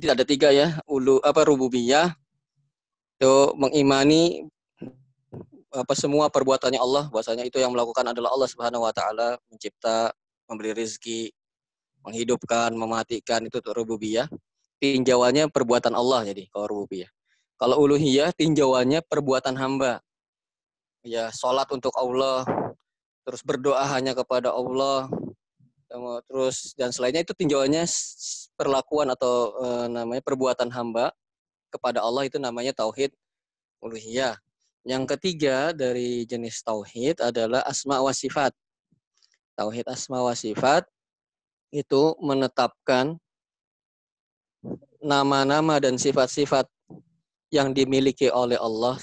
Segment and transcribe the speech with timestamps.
[0.00, 2.16] tidak ada tiga ya, ulu apa rububiyah.
[3.20, 4.48] Itu mengimani
[5.70, 7.12] apa semua perbuatannya Allah.
[7.12, 10.10] Bahwasanya itu yang melakukan adalah Allah Subhanahu wa taala mencipta
[10.50, 11.30] memberi rezeki
[12.02, 14.26] menghidupkan mematikan itu rububiyah.
[14.80, 17.12] Tinjauannya perbuatan Allah jadi kalau rububiyah.
[17.60, 20.00] Kalau uluhiyah tinjauannya perbuatan hamba.
[21.04, 22.48] Ya sholat untuk Allah
[23.28, 25.12] terus berdoa hanya kepada Allah
[26.26, 27.82] terus dan selainnya itu tinjauannya
[28.54, 31.10] perlakuan atau e, namanya perbuatan hamba
[31.70, 33.10] kepada Allah itu namanya tauhid
[33.82, 34.38] uluhiyah
[34.88, 38.56] yang ketiga dari jenis tauhid adalah asma wa sifat.
[39.52, 40.88] Tauhid asma wa sifat
[41.68, 43.20] itu menetapkan
[45.04, 46.64] nama-nama dan sifat-sifat
[47.52, 48.96] yang dimiliki oleh Allah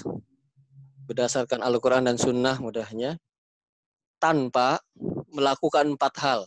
[1.06, 3.22] berdasarkan Al-Quran dan Sunnah mudahnya
[4.17, 4.81] tanpa
[5.30, 6.42] melakukan empat hal.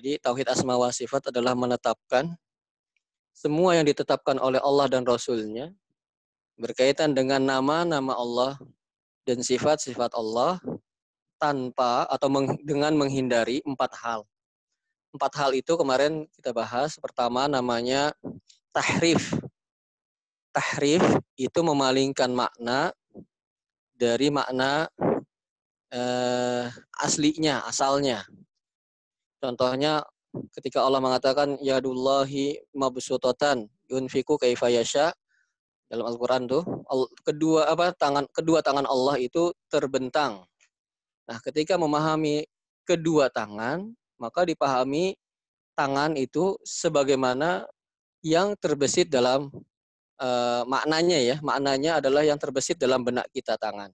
[0.00, 2.32] Jadi tauhid asma wa sifat adalah menetapkan
[3.36, 5.76] semua yang ditetapkan oleh Allah dan Rasulnya
[6.56, 8.56] berkaitan dengan nama-nama Allah
[9.28, 10.56] dan sifat-sifat Allah
[11.36, 14.24] tanpa atau meng, dengan menghindari empat hal.
[15.12, 16.96] Empat hal itu kemarin kita bahas.
[16.96, 18.16] Pertama namanya
[18.72, 19.36] tahrif.
[20.48, 21.04] Tahrif
[21.36, 22.96] itu memalingkan makna
[23.92, 24.88] dari makna
[25.92, 26.72] eh,
[27.04, 28.24] aslinya, asalnya.
[29.40, 30.04] Contohnya
[30.54, 35.10] ketika Allah mengatakan yadullahi mabsutatan yunfiku kaifa yasha
[35.90, 36.62] dalam Al-Qur'an tuh
[37.26, 40.46] kedua apa tangan kedua tangan Allah itu terbentang.
[41.26, 42.46] Nah, ketika memahami
[42.86, 43.90] kedua tangan,
[44.22, 45.18] maka dipahami
[45.74, 47.66] tangan itu sebagaimana
[48.22, 49.50] yang terbesit dalam
[50.20, 53.90] uh, maknanya ya, maknanya adalah yang terbesit dalam benak kita tangan.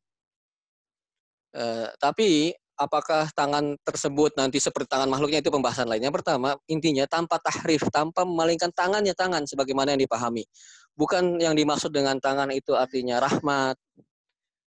[1.56, 6.12] Uh, tapi apakah tangan tersebut nanti seperti tangan makhluknya itu pembahasan lainnya.
[6.12, 10.44] Pertama, intinya tanpa tahrif, tanpa memalingkan tangannya tangan sebagaimana yang dipahami.
[10.96, 13.76] Bukan yang dimaksud dengan tangan itu artinya rahmat.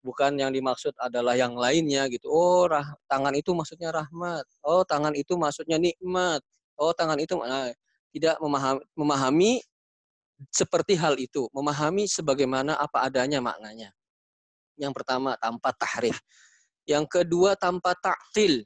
[0.03, 2.31] Bukan yang dimaksud adalah yang lainnya gitu.
[2.31, 4.47] Oh, rah, tangan itu maksudnya rahmat.
[4.62, 6.41] Oh, tangan itu maksudnya nikmat.
[6.78, 7.69] Oh, tangan itu nah,
[8.15, 9.53] tidak memahami, memahami
[10.55, 13.91] seperti hal itu, memahami sebagaimana apa adanya maknanya.
[14.78, 16.22] Yang pertama tanpa tahrif.
[16.88, 18.65] Yang kedua tanpa taktil.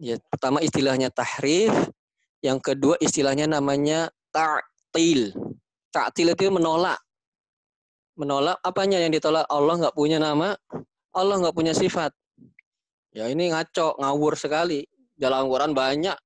[0.00, 1.70] Ya, pertama istilahnya tahrif,
[2.40, 5.36] yang kedua istilahnya namanya ta'til.
[5.92, 6.96] Ta'til itu menolak.
[8.16, 9.44] Menolak apanya yang ditolak?
[9.52, 10.56] Allah nggak punya nama,
[11.12, 12.10] Allah nggak punya sifat.
[13.12, 14.82] Ya ini ngaco, ngawur sekali.
[15.14, 16.16] Dalam Al-Quran banyak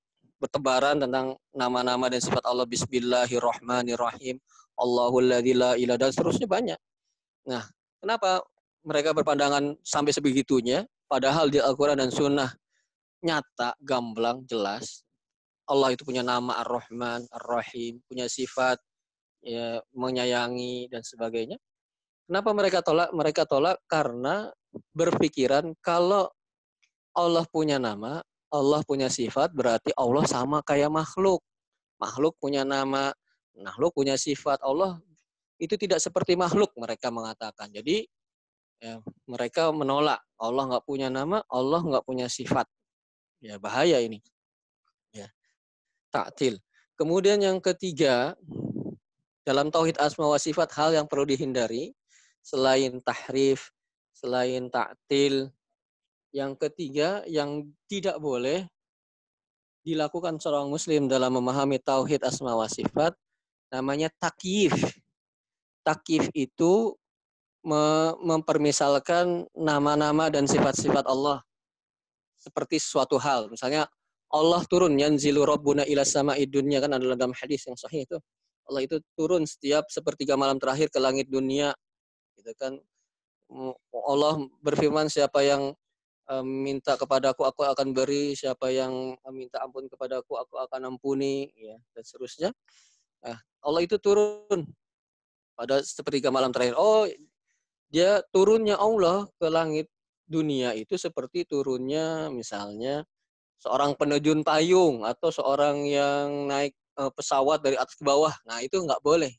[0.41, 2.65] bertebaran tentang nama-nama dan sifat Allah.
[2.65, 4.41] Bismillahirrahmanirrahim.
[4.79, 5.43] Allahul la
[5.99, 6.79] dan seterusnya banyak.
[7.51, 7.67] Nah,
[7.99, 8.47] kenapa
[8.85, 10.87] mereka berpandangan sampai sebegitunya?
[11.09, 12.51] Padahal di Al-Quran dan Sunnah
[13.25, 15.03] nyata, gamblang, jelas.
[15.69, 18.81] Allah itu punya nama Ar-Rahman, Ar-Rahim, punya sifat
[19.45, 21.61] ya, menyayangi dan sebagainya.
[22.29, 23.09] Kenapa mereka tolak?
[23.13, 24.53] Mereka tolak karena
[24.93, 26.29] berpikiran kalau
[27.17, 28.21] Allah punya nama,
[28.53, 31.41] Allah punya sifat, berarti Allah sama kayak makhluk.
[31.99, 33.11] Makhluk punya nama,
[33.59, 34.63] makhluk punya sifat.
[34.63, 35.01] Allah
[35.59, 37.69] itu tidak seperti makhluk, mereka mengatakan.
[37.75, 38.07] Jadi
[38.83, 42.67] ya, mereka menolak Allah nggak punya nama, Allah nggak punya sifat.
[43.39, 44.19] Ya bahaya ini.
[45.15, 45.31] Ya,
[46.11, 46.59] taktil.
[46.99, 48.35] Kemudian yang ketiga,
[49.47, 51.95] dalam tauhid asma wa sifat hal yang perlu dihindari
[52.43, 53.71] selain tahrif,
[54.11, 55.49] selain taktil,
[56.35, 58.67] yang ketiga yang tidak boleh
[59.87, 63.15] dilakukan seorang muslim dalam memahami tauhid asma wa sifat
[63.73, 64.75] namanya takyif.
[65.87, 66.98] Takyif itu
[68.25, 71.45] mempermisalkan nama-nama dan sifat-sifat Allah
[72.41, 73.53] seperti suatu hal.
[73.53, 73.85] Misalnya
[74.33, 78.17] Allah turun yanzilu rabbuna ila sama'i dunya kan adalah dalam hadis yang sahih itu.
[78.69, 81.77] Allah itu turun setiap sepertiga malam terakhir ke langit dunia.
[82.37, 82.77] Gitu kan.
[83.93, 85.73] Allah berfirman siapa yang
[86.45, 92.03] minta kepadaku aku akan beri, siapa yang minta ampun kepadaku aku akan ampuni ya dan
[92.05, 92.51] seterusnya.
[93.25, 94.69] Nah, Allah itu turun
[95.57, 96.77] pada sepertiga malam terakhir.
[96.77, 97.09] Oh,
[97.89, 99.87] dia turunnya Allah ke langit
[100.29, 103.01] dunia itu seperti turunnya misalnya
[103.59, 108.31] seorang penerjun payung atau seorang yang naik uh, pesawat dari atas ke bawah.
[108.47, 109.35] Nah, itu nggak boleh.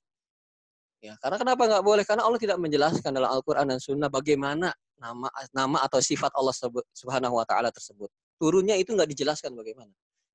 [0.99, 2.03] Ya, karena kenapa nggak boleh?
[2.03, 6.51] Karena Allah tidak menjelaskan dalam Al-Quran dan Sunnah bagaimana nama nama atau sifat Allah
[6.91, 8.11] Subhanahu Wa Taala tersebut.
[8.35, 9.91] Turunnya itu nggak dijelaskan bagaimana,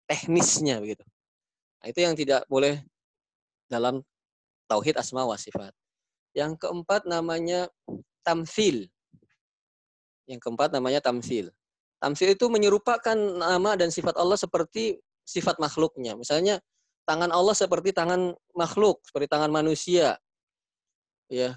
[0.08, 1.04] teknisnya begitu.
[1.84, 2.80] Nah, itu yang tidak boleh
[3.68, 4.00] dalam
[4.64, 5.76] tauhid asma wa sifat.
[6.34, 7.70] Yang keempat namanya
[8.26, 8.90] tamsil.
[10.26, 11.54] Yang keempat namanya tamsil.
[12.02, 16.18] Tamsil itu menyerupakan nama dan sifat Allah seperti sifat makhluknya.
[16.18, 16.60] Misalnya
[17.08, 20.20] tangan Allah seperti tangan makhluk, seperti tangan manusia.
[21.32, 21.56] Ya.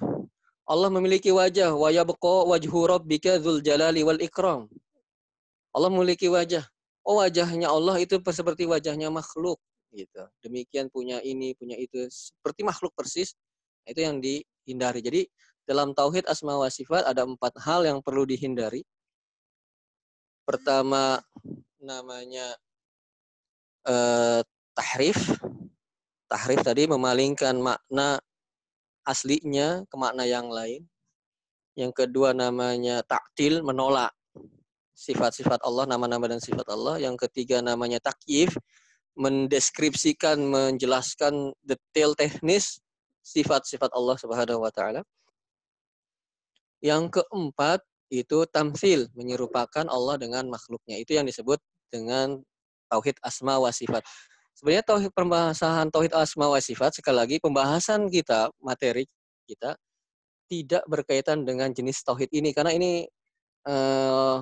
[0.67, 4.67] Allah memiliki wajah, wa yabqa wajhu rabbika dzul jalali wal ikram.
[5.71, 6.63] Allah memiliki wajah.
[7.07, 9.63] Oh, wajahnya Allah itu seperti wajahnya makhluk
[9.95, 10.27] gitu.
[10.43, 13.31] Demikian punya ini, punya itu seperti makhluk persis.
[13.87, 14.19] Itu yang
[14.67, 14.99] dihindari.
[14.99, 15.23] Jadi
[15.63, 18.83] dalam tauhid asma wa sifat ada empat hal yang perlu dihindari.
[20.43, 21.23] Pertama
[21.79, 22.51] namanya
[23.87, 24.43] eh,
[24.75, 25.39] tahrif.
[26.27, 28.19] Tahrif tadi memalingkan makna
[29.07, 30.83] aslinya ke makna yang lain.
[31.79, 34.11] Yang kedua namanya taktil, menolak
[34.97, 36.99] sifat-sifat Allah, nama-nama dan sifat Allah.
[36.99, 38.57] Yang ketiga namanya takyif,
[39.15, 42.81] mendeskripsikan, menjelaskan detail teknis
[43.27, 45.03] sifat-sifat Allah Subhanahu wa taala.
[46.79, 50.95] Yang keempat itu tamsil, menyerupakan Allah dengan makhluknya.
[51.03, 51.59] Itu yang disebut
[51.91, 52.39] dengan
[52.87, 54.03] tauhid asma wa sifat.
[54.55, 59.05] Sebenarnya tauhid pembahasan tauhid asma wa sifat sekali lagi pembahasan kita materi
[59.45, 59.77] kita
[60.49, 63.05] tidak berkaitan dengan jenis tauhid ini karena ini
[63.67, 64.41] uh,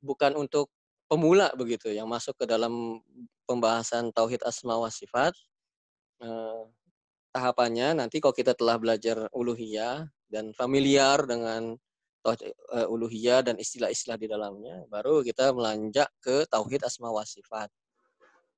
[0.00, 0.70] bukan untuk
[1.10, 3.02] pemula begitu yang masuk ke dalam
[3.44, 5.34] pembahasan tauhid asma wa sifat.
[6.22, 6.70] Uh,
[7.36, 11.76] tahapannya nanti kalau kita telah belajar uluhiyah dan familiar dengan
[12.24, 17.68] uh, uluhiyah dan istilah-istilah di dalamnya, baru kita melanjak ke tauhid asma wa sifat.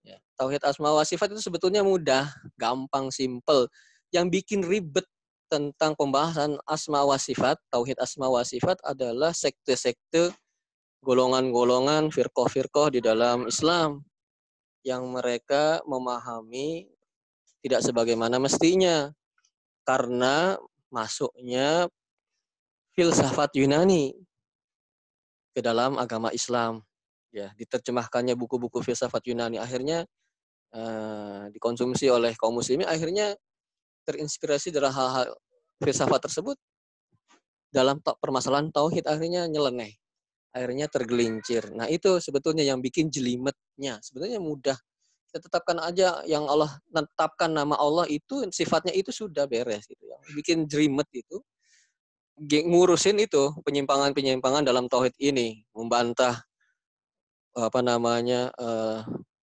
[0.07, 3.69] Ya, tauhid asma wa sifat itu sebetulnya mudah, gampang, simple.
[4.09, 5.05] Yang bikin ribet
[5.53, 10.33] tentang pembahasan asma wa sifat, tauhid asma wa sifat adalah sekte-sekte,
[11.05, 14.03] golongan-golongan, firqoh-firqoh di dalam Islam
[14.87, 16.89] yang mereka memahami
[17.63, 19.11] tidak sebagaimana mestinya
[19.83, 20.55] karena
[20.93, 21.89] masuknya
[22.95, 24.15] filsafat Yunani
[25.55, 26.83] ke dalam agama Islam.
[27.29, 30.09] Ya, diterjemahkannya buku-buku filsafat Yunani akhirnya
[30.73, 33.37] uh, dikonsumsi oleh kaum muslimin akhirnya
[34.09, 35.37] terinspirasi dari hal-hal
[35.77, 36.57] filsafat tersebut
[37.69, 39.93] dalam permasalahan tauhid akhirnya nyeleneh.
[40.57, 41.69] Akhirnya tergelincir.
[41.77, 44.01] Nah, itu sebetulnya yang bikin jelimetnya.
[44.01, 44.81] Sebetulnya mudah
[45.33, 50.17] tetapkan aja yang Allah tetapkan nama Allah itu sifatnya itu sudah beres gitu ya.
[50.33, 51.45] Bikin jerimet itu
[52.41, 56.39] ngurusin itu penyimpangan-penyimpangan dalam tauhid ini, membantah
[57.59, 59.01] apa namanya eh,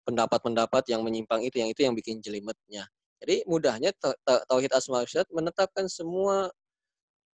[0.10, 2.90] pendapat-pendapat yang menyimpang itu yang itu yang bikin jelimetnya.
[3.22, 3.94] Jadi mudahnya
[4.26, 6.50] tauhid asma wa menetapkan semua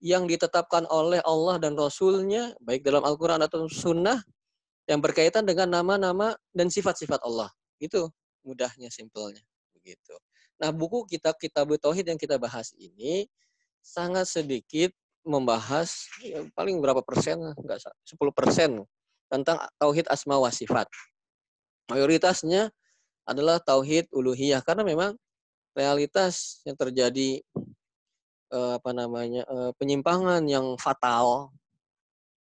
[0.03, 4.19] yang ditetapkan oleh Allah dan Rasulnya baik dalam Al-Quran atau Sunnah
[4.91, 7.51] yang berkaitan dengan nama-nama dan sifat-sifat Allah.
[7.79, 8.11] Itu
[8.43, 9.43] mudahnya simpelnya
[9.75, 10.15] begitu.
[10.63, 13.27] Nah, buku kitab kitab tauhid yang kita bahas ini
[13.83, 14.95] sangat sedikit
[15.27, 18.71] membahas ya, paling berapa persen enggak 10 persen
[19.27, 20.87] tentang tauhid asma wa sifat.
[21.91, 22.71] Mayoritasnya
[23.27, 25.19] adalah tauhid uluhiyah karena memang
[25.75, 27.43] realitas yang terjadi
[28.51, 31.55] eh, apa namanya eh, penyimpangan yang fatal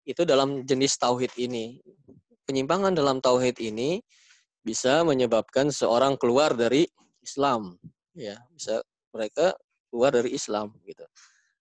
[0.08, 1.78] itu dalam jenis tauhid ini.
[2.48, 4.02] Penyimpangan dalam tauhid ini
[4.60, 6.84] bisa menyebabkan seorang keluar dari
[7.24, 7.76] Islam.
[8.16, 9.56] Ya bisa mereka
[9.88, 11.04] keluar dari Islam gitu.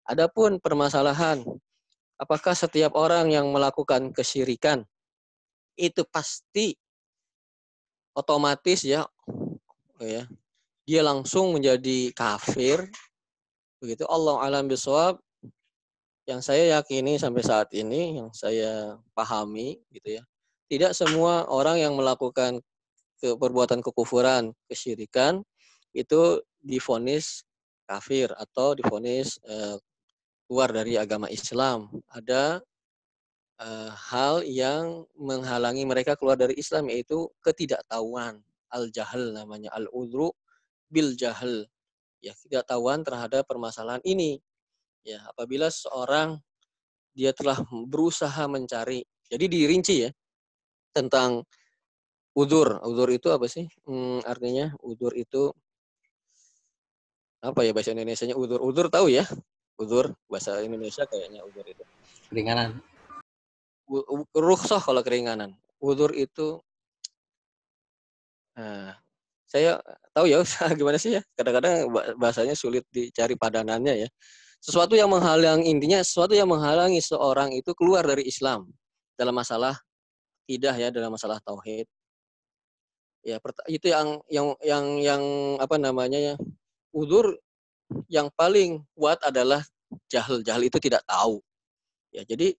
[0.06, 1.42] Adapun permasalahan
[2.20, 4.84] apakah setiap orang yang melakukan kesyirikan
[5.80, 6.76] itu pasti
[8.12, 9.08] otomatis ya
[10.02, 10.28] ya
[10.84, 12.90] dia langsung menjadi kafir
[13.80, 14.04] begitu.
[14.10, 15.22] Allah alam bisawab
[16.28, 20.24] yang saya yakini sampai saat ini yang saya pahami gitu ya
[20.70, 22.62] tidak semua orang yang melakukan
[23.20, 25.44] ke perbuatan kekufuran, kesyirikan
[25.92, 27.44] itu difonis
[27.84, 29.76] kafir atau difonis uh,
[30.48, 31.92] keluar dari agama Islam.
[32.10, 32.64] Ada
[33.60, 38.40] uh, hal yang menghalangi mereka keluar dari Islam yaitu ketidaktahuan,
[38.72, 40.32] al-jahal namanya, al-udru
[40.88, 41.68] bil jahal.
[42.24, 44.40] Ya, ketidaktahuan terhadap permasalahan ini.
[45.04, 46.40] Ya, apabila seorang
[47.16, 49.04] dia telah berusaha mencari.
[49.30, 50.12] Jadi dirinci ya
[50.90, 51.46] tentang
[52.38, 53.66] Udur, udur itu apa sih?
[53.90, 55.50] Hmm, artinya udur itu
[57.40, 58.60] apa ya bahasa Indonesia-nya udur?
[58.62, 59.26] Udur tahu ya?
[59.80, 61.84] Udur bahasa Indonesia kayaknya udur itu.
[62.30, 62.84] Keringanan.
[64.36, 65.56] Rukhsah kalau keringanan.
[65.82, 66.60] Udur itu
[68.54, 68.94] nah,
[69.50, 69.80] saya
[70.14, 70.44] tahu ya
[70.80, 71.22] gimana sih ya.
[71.34, 74.10] Kadang-kadang bahasanya sulit dicari padanannya ya.
[74.60, 78.68] Sesuatu yang menghalang intinya sesuatu yang menghalangi seorang itu keluar dari Islam
[79.16, 79.80] dalam masalah
[80.44, 81.88] tidak ya dalam masalah tauhid
[83.26, 85.24] ya itu yang yang yang yang
[85.60, 86.36] apa namanya ya
[86.96, 87.36] udur
[88.08, 89.62] yang paling kuat adalah
[90.08, 91.44] jahil jahil itu tidak tahu
[92.16, 92.56] ya jadi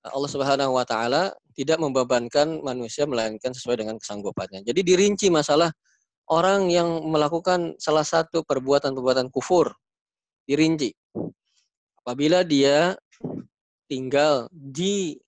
[0.00, 5.72] Allah Subhanahu wa taala tidak membebankan manusia melainkan sesuai dengan kesanggupannya jadi dirinci masalah
[6.30, 9.74] orang yang melakukan salah satu perbuatan-perbuatan kufur
[10.46, 10.94] dirinci.
[12.00, 12.94] Apabila dia
[13.90, 15.18] tinggal di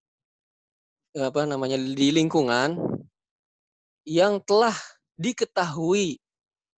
[1.12, 2.78] apa namanya di lingkungan
[4.06, 4.74] yang telah
[5.18, 6.18] diketahui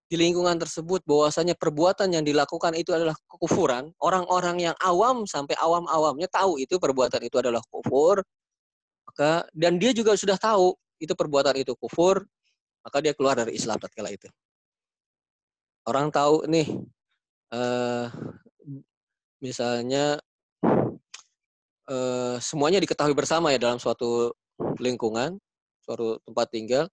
[0.04, 6.28] di lingkungan tersebut bahwasanya perbuatan yang dilakukan itu adalah kekufuran, orang-orang yang awam sampai awam-awamnya
[6.28, 8.20] tahu itu perbuatan itu adalah kufur,
[9.08, 12.22] maka dan dia juga sudah tahu itu perbuatan itu kufur,
[12.84, 14.28] maka dia keluar dari Islam tatkala itu.
[15.88, 16.68] Orang tahu nih
[17.50, 18.06] eh,
[19.40, 20.20] misalnya
[21.88, 24.36] eh, semuanya diketahui bersama ya dalam suatu
[24.78, 25.40] lingkungan,
[25.80, 26.84] suatu tempat tinggal,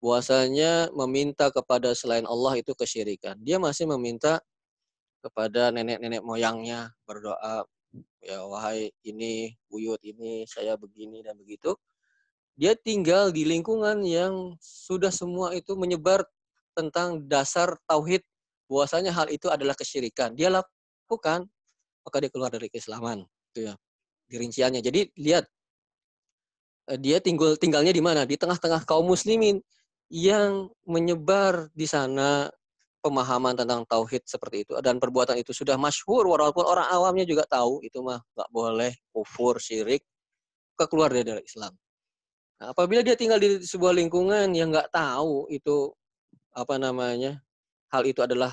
[0.00, 3.36] bahwasanya meminta kepada selain Allah itu kesyirikan.
[3.44, 4.40] Dia masih meminta
[5.20, 7.68] kepada nenek-nenek moyangnya berdoa,
[8.24, 11.76] ya wahai ini, buyut ini, saya begini dan begitu.
[12.56, 16.24] Dia tinggal di lingkungan yang sudah semua itu menyebar
[16.72, 18.24] tentang dasar tauhid
[18.68, 20.32] bahwasanya hal itu adalah kesyirikan.
[20.32, 21.44] Dia lakukan,
[22.04, 23.24] maka dia keluar dari keislaman.
[23.52, 23.74] Itu ya.
[24.30, 24.80] Dirinciannya.
[24.80, 25.44] Jadi lihat
[26.88, 28.22] eh, dia tinggal tinggalnya di mana?
[28.24, 29.60] Di tengah-tengah kaum muslimin
[30.10, 32.50] yang menyebar di sana
[33.00, 37.80] pemahaman tentang tauhid seperti itu dan perbuatan itu sudah masyhur walaupun orang awamnya juga tahu
[37.80, 40.04] itu mah nggak boleh kufur syirik
[40.80, 41.76] keluar dari Islam.
[42.60, 45.92] Nah, apabila dia tinggal di sebuah lingkungan yang nggak tahu itu
[46.56, 47.40] apa namanya
[47.92, 48.52] hal itu adalah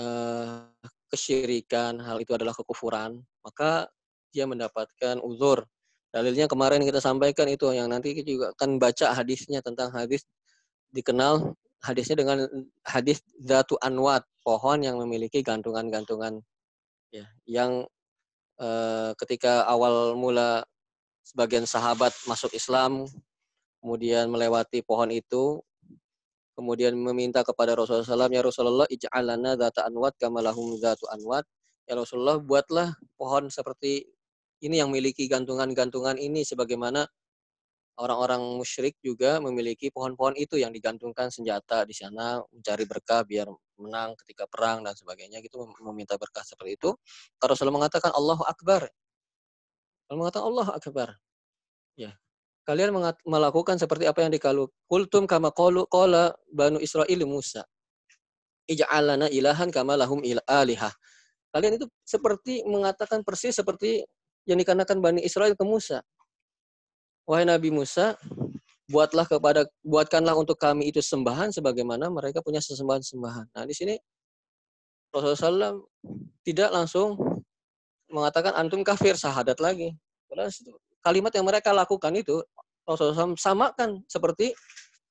[0.00, 0.64] uh,
[1.12, 3.88] kesyirikan, hal itu adalah kekufuran, maka
[4.32, 5.66] dia mendapatkan uzur.
[6.08, 10.24] Dalilnya kemarin kita sampaikan itu yang nanti kita juga akan baca hadisnya tentang hadis
[10.90, 12.38] dikenal hadisnya dengan
[12.84, 16.44] hadis Zatu Anwat, pohon yang memiliki gantungan-gantungan.
[17.10, 17.88] Ya yang
[18.60, 20.62] eh, ketika awal mula
[21.26, 23.06] sebagian sahabat masuk Islam
[23.80, 25.62] kemudian melewati pohon itu
[26.54, 31.48] kemudian meminta kepada Rasulullah SAW ya Rasulullah ij'alana zata anwat kama lahum zatu anwat.
[31.88, 34.04] Ya Rasulullah buatlah pohon seperti
[34.60, 37.08] ini yang memiliki gantungan-gantungan ini sebagaimana
[38.00, 44.16] orang-orang musyrik juga memiliki pohon-pohon itu yang digantungkan senjata di sana mencari berkah biar menang
[44.24, 46.90] ketika perang dan sebagainya gitu meminta berkah seperti itu.
[47.36, 48.88] Kalau Rasulullah mengatakan Allahu Akbar.
[50.08, 51.08] Kalau mengatakan Allah Akbar.
[52.00, 52.12] Ya.
[52.64, 57.64] Kalian melakukan seperti apa yang dikalu kultum kama qalu qala banu Israil Musa.
[58.70, 60.92] Ij'alana ilahan kama lahum alihah.
[61.50, 64.06] Kalian itu seperti mengatakan persis seperti
[64.46, 66.00] yang dikarenakan Bani Israel ke Musa
[67.28, 68.16] wahai Nabi Musa,
[68.90, 73.54] buatlah kepada buatkanlah untuk kami itu sembahan sebagaimana mereka punya sesembahan-sembahan.
[73.54, 73.94] Nah, di sini
[75.14, 75.86] Rasulullah SAW
[76.42, 77.14] tidak langsung
[78.10, 79.94] mengatakan antum kafir sahadat lagi.
[81.02, 82.38] kalimat yang mereka lakukan itu
[82.86, 84.54] Rasulullah SAW samakan seperti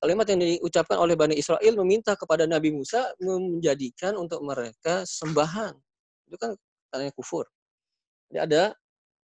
[0.00, 5.76] kalimat yang diucapkan oleh Bani Israel meminta kepada Nabi Musa menjadikan untuk mereka sembahan.
[6.24, 6.56] Itu kan
[6.88, 7.44] katanya kufur.
[8.32, 8.62] Jadi ada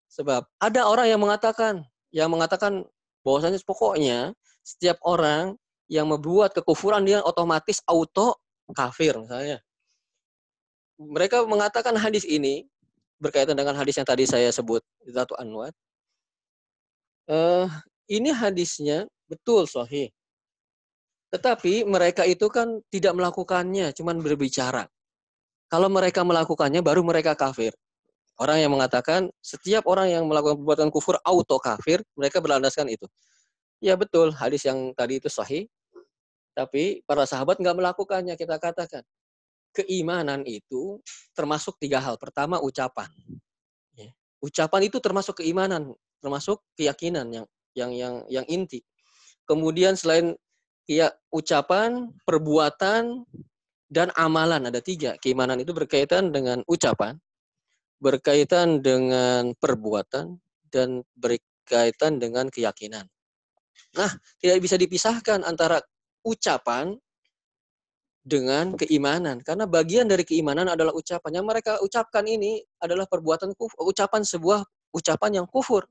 [0.08, 2.84] sebab ada orang yang mengatakan yang mengatakan
[3.24, 5.56] bahwasanya pokoknya setiap orang
[5.92, 8.40] yang membuat kekufuran dia otomatis auto
[8.72, 9.60] kafir misalnya.
[11.02, 12.70] Mereka mengatakan hadis ini
[13.20, 15.74] berkaitan dengan hadis yang tadi saya sebut Zatu Anwar.
[17.28, 17.68] Uh,
[18.08, 20.12] ini hadisnya betul sahih.
[21.32, 24.84] Tetapi mereka itu kan tidak melakukannya, cuman berbicara.
[25.72, 27.72] Kalau mereka melakukannya baru mereka kafir.
[28.42, 33.06] Orang yang mengatakan setiap orang yang melakukan perbuatan kufur auto kafir, mereka berlandaskan itu.
[33.78, 35.70] Ya betul, hadis yang tadi itu sahih.
[36.58, 39.06] Tapi para sahabat nggak melakukannya, kita katakan.
[39.78, 40.98] Keimanan itu
[41.38, 42.18] termasuk tiga hal.
[42.18, 43.14] Pertama, ucapan.
[43.94, 44.10] Ya.
[44.42, 47.46] Ucapan itu termasuk keimanan, termasuk keyakinan yang
[47.78, 48.82] yang yang yang inti.
[49.46, 50.34] Kemudian selain
[50.90, 53.22] ya ucapan, perbuatan,
[53.88, 55.14] dan amalan ada tiga.
[55.22, 57.22] Keimanan itu berkaitan dengan ucapan,
[58.02, 60.42] berkaitan dengan perbuatan
[60.74, 63.06] dan berkaitan dengan keyakinan.
[63.94, 65.78] Nah, tidak bisa dipisahkan antara
[66.26, 66.98] ucapan
[68.22, 73.78] dengan keimanan karena bagian dari keimanan adalah ucapan yang mereka ucapkan ini adalah perbuatan kufur,
[73.82, 74.62] ucapan sebuah
[74.94, 75.86] ucapan yang kufur.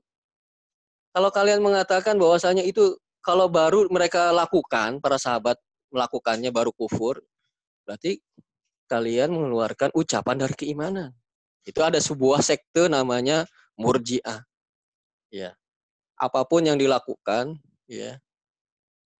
[1.11, 5.59] Kalau kalian mengatakan bahwasanya itu kalau baru mereka lakukan para sahabat
[5.91, 7.19] melakukannya baru kufur,
[7.83, 8.23] berarti
[8.87, 11.11] kalian mengeluarkan ucapan dari keimanan.
[11.67, 13.45] Itu ada sebuah sekte namanya
[13.77, 14.41] Murji'ah.
[15.29, 15.55] Ya.
[16.17, 17.57] Apa pun yang dilakukan,
[17.89, 18.21] ya,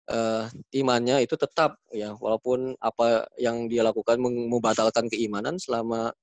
[0.09, 6.13] uh, imannya itu tetap ya walaupun apa yang dia lakukan membatalkan keimanan selama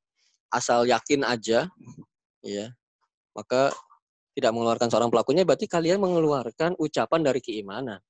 [0.54, 1.66] asal yakin aja
[2.40, 2.66] ya
[3.36, 3.74] maka
[4.38, 8.00] tidak mengeluarkan seorang pelakunya berarti kalian mengeluarkan ucapan dari keimanan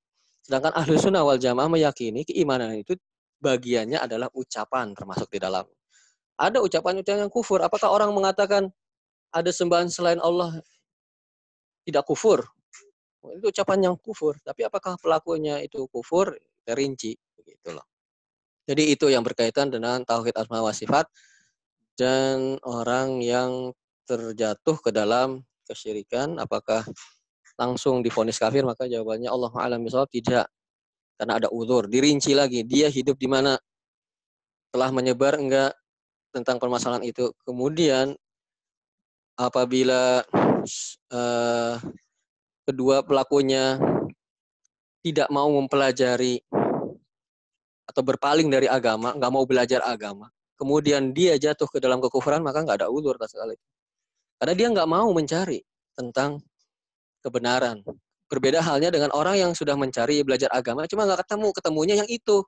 [0.45, 2.95] sedangkan ahlu sunnah wal jamaah meyakini keimanan itu
[3.39, 5.65] bagiannya adalah ucapan termasuk di dalam.
[6.39, 7.59] Ada ucapan-ucapan yang kufur.
[7.61, 8.71] Apakah orang mengatakan
[9.35, 10.63] ada sembahan selain Allah
[11.83, 12.47] tidak kufur?
[13.35, 14.39] Itu ucapan yang kufur.
[14.47, 16.39] Tapi apakah pelakunya itu kufur?
[16.63, 17.19] Terinci.
[17.35, 17.85] Begitu loh.
[18.69, 21.11] Jadi itu yang berkaitan dengan tauhid asma wa sifat
[21.99, 23.75] dan orang yang
[24.07, 26.87] terjatuh ke dalam kesyirikan apakah
[27.59, 30.47] langsung difonis kafir maka jawabannya Allah alam bisawab tidak
[31.19, 33.59] karena ada uzur dirinci lagi dia hidup di mana
[34.71, 35.75] telah menyebar enggak
[36.35, 38.13] tentang permasalahan itu kemudian
[39.39, 40.27] apabila
[41.15, 41.75] uh,
[42.67, 43.79] kedua pelakunya
[45.01, 46.43] tidak mau mempelajari
[47.89, 50.29] atau berpaling dari agama, nggak mau belajar agama,
[50.61, 53.67] kemudian dia jatuh ke dalam kekufuran, maka nggak ada ulur hal itu.
[54.37, 55.65] Karena dia nggak mau mencari
[55.97, 56.43] tentang
[57.25, 57.81] kebenaran.
[58.29, 62.45] Berbeda halnya dengan orang yang sudah mencari belajar agama, cuma nggak ketemu, ketemunya yang itu.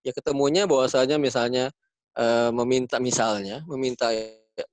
[0.00, 1.68] Ya ketemunya bahwasanya misalnya
[2.14, 2.24] e,
[2.54, 4.10] meminta misalnya meminta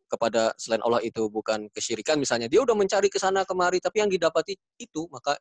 [0.08, 4.12] kepada selain Allah itu bukan kesyirikan misalnya dia udah mencari ke sana kemari tapi yang
[4.12, 5.38] didapati itu maka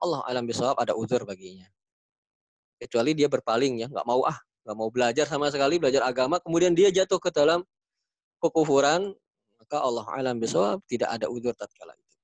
[0.00, 1.66] Allah alam bisawab ada uzur baginya.
[2.76, 6.76] Kecuali dia berpaling ya nggak mau ah nggak mau belajar sama sekali belajar agama kemudian
[6.76, 7.64] dia jatuh ke dalam
[8.42, 9.14] kekufuran
[9.56, 12.16] maka Allah alam bisawab tidak ada udur tatkala itu.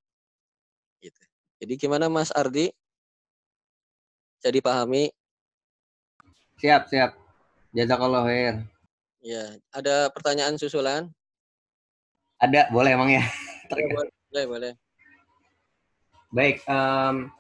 [1.03, 1.23] Gitu.
[1.65, 2.71] jadi gimana Mas Ardi?
[4.43, 5.09] Jadi pahami
[6.61, 7.17] siap siap.
[7.73, 8.55] Jazakallah khair
[9.23, 11.09] ya ada pertanyaan susulan
[12.43, 13.25] ada boleh emang ya,
[13.71, 13.87] ya
[14.35, 14.73] boleh boleh
[16.35, 17.31] baik um,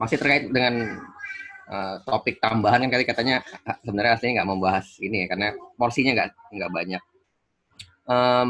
[0.00, 1.02] masih terkait dengan
[1.68, 3.42] uh, topik tambahan kan kali katanya
[3.82, 7.02] sebenarnya aslinya nggak membahas ini ya karena porsinya nggak nggak banyak.
[8.06, 8.48] Um,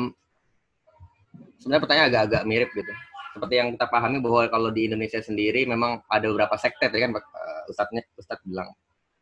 [1.60, 2.92] sebenarnya pertanyaan agak-agak mirip gitu.
[3.36, 7.62] Seperti yang kita pahami bahwa kalau di Indonesia sendiri memang ada beberapa sekte kan uh,
[7.68, 8.72] ustadznya ustadz bilang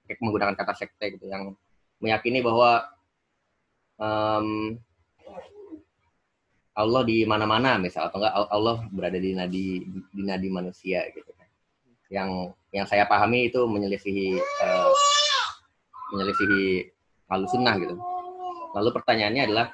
[0.05, 1.55] kayak menggunakan kata sekte gitu yang
[1.99, 2.85] meyakini bahwa
[3.99, 4.79] um,
[6.75, 9.67] Allah di mana-mana misal atau enggak Allah berada di nadi
[10.11, 11.49] di nadi manusia gitu kan.
[12.11, 12.31] Yang
[12.75, 14.91] yang saya pahami itu menyelisihi uh,
[16.15, 16.91] menyelisihi
[17.31, 17.95] lalu sunnah gitu.
[18.75, 19.67] Lalu pertanyaannya adalah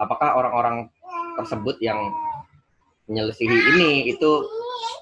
[0.00, 0.88] apakah orang-orang
[1.36, 2.00] tersebut yang
[3.04, 4.48] menyelisihi ini itu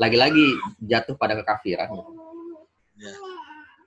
[0.02, 1.86] lagi-lagi jatuh pada kekafiran?
[1.86, 2.12] Gitu?
[2.98, 3.14] Ya.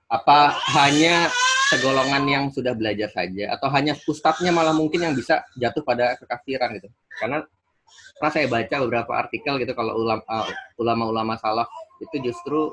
[0.08, 1.28] Apa hanya
[1.66, 6.78] segolongan yang sudah belajar saja atau hanya ustadznya malah mungkin yang bisa jatuh pada kekafiran
[6.78, 6.88] gitu?
[7.18, 7.42] Karena
[8.16, 10.22] pernah saya baca beberapa artikel gitu kalau ulama
[10.78, 11.68] ulama-ulama salaf
[12.00, 12.70] itu justru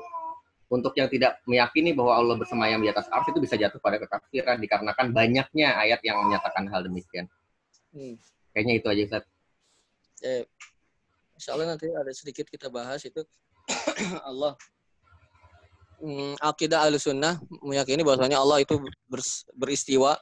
[0.72, 4.58] untuk yang tidak meyakini bahwa Allah bersemayam di atas ars itu bisa jatuh pada kekafiran
[4.58, 7.28] dikarenakan banyaknya ayat yang menyatakan hal demikian.
[7.94, 8.18] Hmm.
[8.50, 9.24] Kayaknya itu aja Ustaz.
[10.24, 10.42] Eh,
[11.36, 13.22] insya Allah nanti ada sedikit kita bahas itu
[14.30, 14.58] Allah
[16.00, 18.80] hmm, akidah al-sunnah meyakini bahwasanya Allah itu
[19.54, 20.18] beristiwa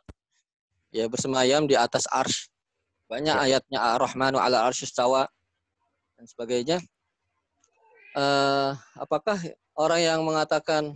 [0.92, 2.52] ya bersemayam di atas ars.
[3.08, 3.44] Banyak ya.
[3.44, 5.28] ayatnya Ar-Rahmanu ala arsyistawa
[6.16, 6.78] dan sebagainya.
[8.12, 9.40] Uh, apakah
[9.76, 10.92] orang yang mengatakan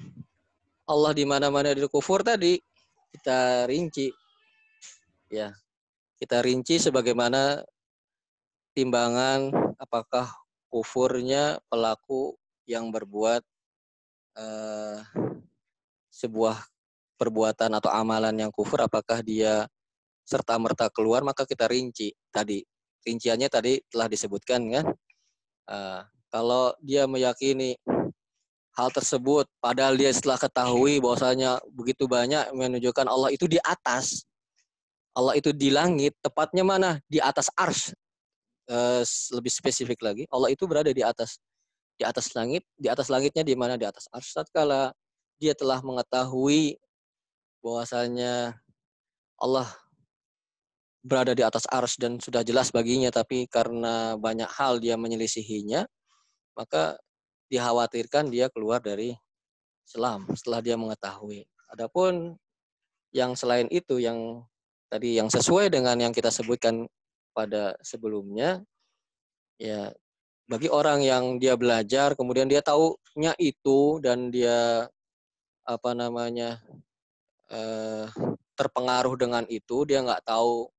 [0.85, 2.61] Allah di mana-mana di kufur tadi
[3.17, 4.13] kita rinci
[5.33, 5.49] ya
[6.21, 7.65] kita rinci sebagaimana
[8.77, 9.49] timbangan
[9.81, 10.29] apakah
[10.69, 12.37] kufurnya pelaku
[12.69, 13.41] yang berbuat
[14.37, 15.01] uh,
[16.13, 16.57] sebuah
[17.17, 19.65] perbuatan atau amalan yang kufur apakah dia
[20.29, 22.13] serta merta keluar maka kita rinci.
[22.29, 22.61] Tadi
[23.05, 24.87] rinciannya tadi telah disebutkan kan?
[25.67, 27.75] Uh, kalau dia meyakini
[28.77, 34.29] hal tersebut padahal dia setelah ketahui bahwasanya begitu banyak menunjukkan Allah itu di atas
[35.17, 37.01] Allah itu di langit tepatnya mana?
[37.09, 37.97] Di atas ars
[38.69, 39.01] e,
[39.33, 41.41] lebih spesifik lagi Allah itu berada di atas
[41.97, 44.93] di atas langit di atas langitnya di mana di atas ars tatkala
[45.41, 46.77] dia telah mengetahui
[47.65, 48.57] bahwasanya
[49.41, 49.69] Allah
[51.07, 55.87] berada di atas ars dan sudah jelas baginya tapi karena banyak hal dia menyelisihinya
[56.57, 56.99] maka
[57.53, 59.15] dikhawatirkan dia keluar dari
[59.87, 61.47] Islam setelah dia mengetahui.
[61.71, 62.35] Adapun
[63.15, 64.43] yang selain itu yang
[64.91, 66.91] tadi yang sesuai dengan yang kita sebutkan
[67.31, 68.67] pada sebelumnya
[69.63, 69.95] ya
[70.47, 74.87] bagi orang yang dia belajar kemudian dia taunya itu dan dia
[75.67, 76.63] apa namanya
[77.51, 78.07] eh,
[78.55, 80.71] terpengaruh dengan itu dia nggak tahu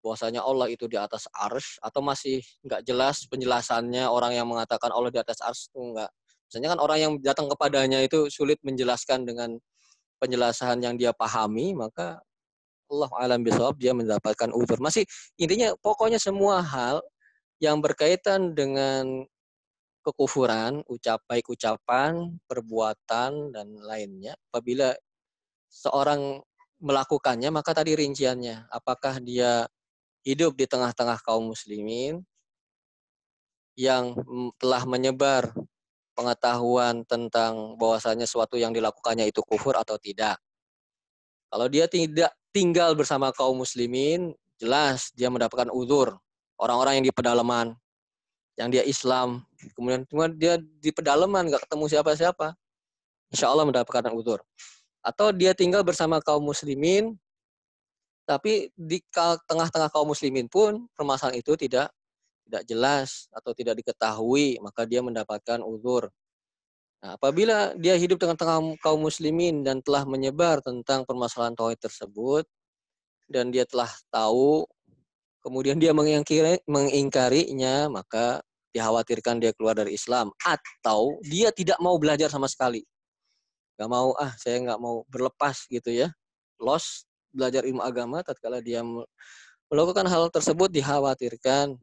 [0.00, 5.12] bahwasanya Allah itu di atas ars atau masih nggak jelas penjelasannya orang yang mengatakan Allah
[5.12, 6.10] di atas ars itu enggak.
[6.48, 9.54] Misalnya kan orang yang datang kepadanya itu sulit menjelaskan dengan
[10.18, 12.18] penjelasan yang dia pahami, maka
[12.90, 14.82] Allah alam bisawab dia mendapatkan uzur.
[14.82, 15.06] Masih
[15.38, 16.98] intinya pokoknya semua hal
[17.60, 19.28] yang berkaitan dengan
[20.00, 24.96] kekufuran, ucap baik ucapan, perbuatan dan lainnya apabila
[25.68, 26.40] seorang
[26.80, 29.68] melakukannya, maka tadi rinciannya, apakah dia
[30.24, 32.24] hidup di tengah-tengah kaum muslimin
[33.76, 34.16] yang
[34.56, 35.52] telah menyebar
[36.16, 40.36] pengetahuan tentang bahwasanya suatu yang dilakukannya itu kufur atau tidak.
[41.48, 46.20] Kalau dia tidak tinggal bersama kaum muslimin, jelas dia mendapatkan uzur.
[46.60, 47.72] Orang-orang yang di pedalaman,
[48.60, 49.40] yang dia Islam,
[49.72, 52.52] kemudian cuma dia di pedalaman nggak ketemu siapa-siapa,
[53.32, 54.44] insya Allah mendapatkan uzur.
[55.00, 57.16] Atau dia tinggal bersama kaum muslimin,
[58.28, 59.00] tapi di
[59.48, 61.88] tengah-tengah kaum muslimin pun permasalahan itu tidak
[62.50, 66.12] tidak jelas atau tidak diketahui, maka dia mendapatkan uzur.
[67.00, 72.44] Nah, apabila dia hidup dengan tengah kaum muslimin dan telah menyebar tentang permasalahan tauhid tersebut
[73.30, 74.68] dan dia telah tahu
[75.40, 82.30] kemudian dia mengingkari, mengingkarinya, maka dikhawatirkan dia keluar dari Islam atau dia tidak mau belajar
[82.30, 82.86] sama sekali.
[83.80, 86.12] Gak mau ah saya nggak mau berlepas gitu ya.
[86.60, 88.84] Lost belajar ilmu agama tatkala dia
[89.70, 91.78] melakukan hal tersebut dikhawatirkan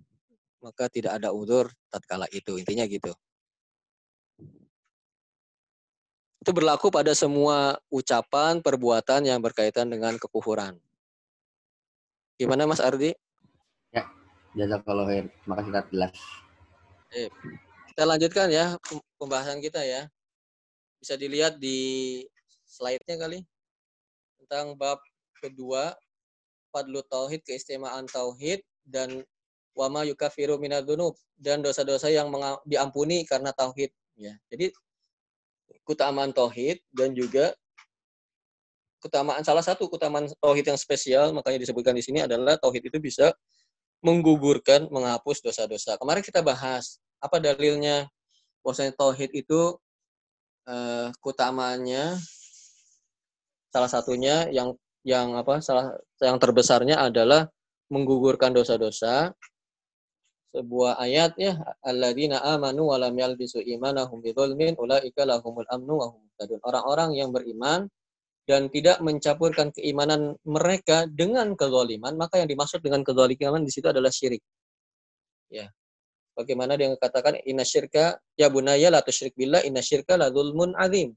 [0.62, 2.58] maka tidak ada udur tatkala itu.
[2.58, 3.12] Intinya gitu.
[6.42, 10.80] Itu berlaku pada semua ucapan, perbuatan yang berkaitan dengan kekufuran.
[12.40, 13.12] Gimana Mas Ardi?
[14.58, 15.26] Jazakallah khair.
[15.30, 16.14] Terima kasih jelas.
[17.14, 17.30] Eh,
[17.94, 18.74] kita lanjutkan ya
[19.22, 20.10] pembahasan kita ya.
[20.98, 22.26] Bisa dilihat di
[22.66, 23.46] slide-nya kali
[24.42, 24.98] tentang bab
[25.38, 25.94] kedua
[26.74, 29.22] Fadlu Tauhid, keistimewaan Tauhid dan
[29.78, 32.34] wama yukafiru minadunub dan dosa-dosa yang
[32.66, 34.34] diampuni karena tauhid ya.
[34.50, 34.74] Jadi
[35.86, 37.54] keutamaan tauhid dan juga
[38.98, 43.30] keutamaan salah satu keutamaan tauhid yang spesial makanya disebutkan di sini adalah tauhid itu bisa
[44.02, 45.98] menggugurkan, menghapus dosa-dosa.
[45.98, 48.06] Kemarin kita bahas apa dalilnya
[48.62, 49.74] bahwasanya tauhid itu
[50.70, 52.20] uh, keutamaannya
[53.74, 54.76] salah satunya yang
[55.08, 57.48] yang apa salah yang terbesarnya adalah
[57.88, 59.32] menggugurkan dosa-dosa
[60.52, 61.56] sebuah ayat ya
[61.86, 66.24] alladzina amanu wa lam yalbisu imanahum bidzulmin ulaika lahumul amnu wa hum.
[66.38, 67.90] Orang-orang yang beriman
[68.48, 74.08] dan tidak mencampurkan keimanan mereka dengan kezaliman, maka yang dimaksud dengan kezaliman di situ adalah
[74.08, 74.40] syirik.
[75.52, 75.68] Ya.
[76.32, 81.12] Bagaimana dia katakan inna syirka ya bunaya la tusyrik billah inna syirka la dzulmun azim.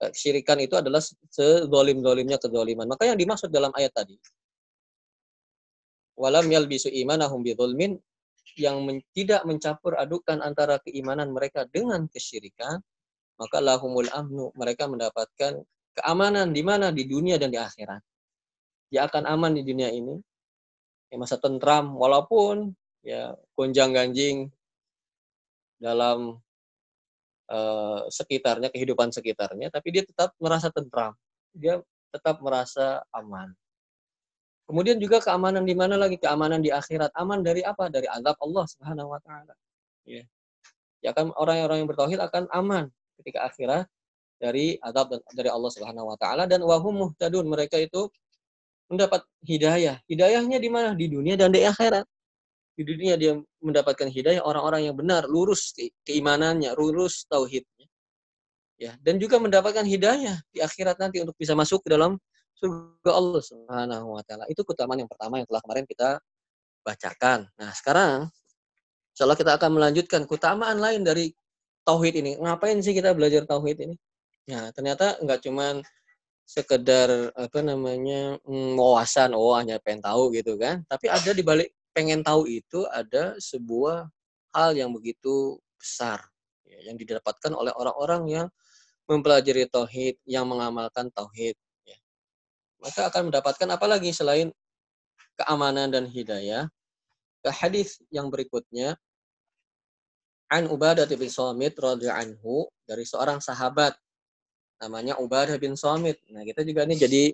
[0.00, 1.00] Eh, syirikan itu adalah
[1.34, 2.86] sezalim-zalimnya kezaliman.
[2.86, 4.20] Maka yang dimaksud dalam ayat tadi
[6.20, 7.96] walam yalbisu imanahum bidzulmin
[8.60, 12.84] yang men, tidak mencampur adukan antara keimanan mereka dengan kesyirikan,
[13.40, 15.64] maka lahumul amnu, mereka mendapatkan
[15.96, 18.02] keamanan di mana di dunia dan di akhirat.
[18.90, 20.18] Dia akan aman di dunia ini,
[21.10, 22.74] ya masa tentram walaupun
[23.06, 24.50] ya gonjang ganjing
[25.78, 26.42] dalam
[27.48, 31.14] uh, sekitarnya kehidupan sekitarnya, tapi dia tetap merasa tentram,
[31.54, 31.78] dia
[32.10, 33.54] tetap merasa aman.
[34.70, 36.14] Kemudian juga keamanan di mana lagi?
[36.14, 37.10] Keamanan di akhirat.
[37.18, 37.90] Aman dari apa?
[37.90, 39.50] Dari azab Allah Subhanahu wa taala.
[40.06, 40.22] Ya.
[41.02, 42.86] Ya kan orang-orang yang bertauhid akan aman
[43.18, 43.90] ketika akhirat
[44.40, 47.44] dari azab dari Allah Subhanahu wa taala dan wahum muhtadun.
[47.44, 48.08] Mereka itu
[48.88, 50.00] mendapat hidayah.
[50.08, 50.96] Hidayahnya di mana?
[50.96, 52.08] Di dunia dan di akhirat.
[52.74, 55.76] Di dunia dia mendapatkan hidayah orang-orang yang benar, lurus
[56.08, 57.86] keimanannya, lurus tauhidnya.
[58.80, 62.16] Ya, dan juga mendapatkan hidayah di akhirat nanti untuk bisa masuk ke dalam
[62.56, 64.48] surga Allah Subhanahu wa taala.
[64.48, 66.16] Itu keutamaan yang pertama yang telah kemarin kita
[66.80, 67.44] bacakan.
[67.60, 68.32] Nah, sekarang
[69.12, 71.28] insyaallah kita akan melanjutkan keutamaan lain dari
[71.84, 72.40] tauhid ini.
[72.40, 73.96] Ngapain sih kita belajar tauhid ini?
[74.48, 75.84] Nah, ternyata nggak cuman
[76.48, 80.82] sekedar apa namanya mm, wawasan, oh hanya pengen tahu gitu kan.
[80.88, 84.08] Tapi ada di balik pengen tahu itu ada sebuah
[84.56, 86.22] hal yang begitu besar
[86.66, 88.46] ya, yang didapatkan oleh orang-orang yang
[89.06, 91.58] mempelajari tauhid, yang mengamalkan tauhid
[92.80, 94.48] maka akan mendapatkan apa lagi selain
[95.36, 96.66] keamanan dan hidayah.
[97.40, 99.00] Ke hadis yang berikutnya
[100.52, 103.96] An Ubadah bin Samit radhiyallahu anhu dari seorang sahabat
[104.80, 106.16] namanya Ubadah bin Samit.
[106.32, 107.24] Nah, kita juga ini jadi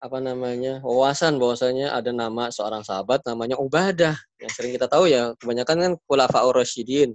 [0.00, 5.36] apa namanya wawasan bahwasanya ada nama seorang sahabat namanya Ubadah yang sering kita tahu ya
[5.36, 7.12] kebanyakan kan Khulafaur Rasyidin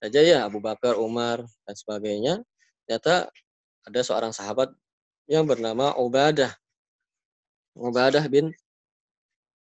[0.00, 2.34] saja ya Abu Bakar, Umar dan sebagainya.
[2.84, 3.28] Ternyata
[3.84, 4.72] ada seorang sahabat
[5.28, 6.52] yang bernama Ubadah
[7.76, 8.52] Ubadah bin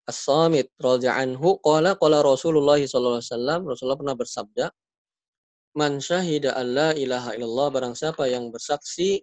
[0.08, 4.66] As-Samit radhiyallahu anhu qala qala Rasulullah sallallahu alaihi wasallam Rasulullah pernah bersabda
[5.78, 9.22] Man syahida alla ilaha illallah barang siapa yang bersaksi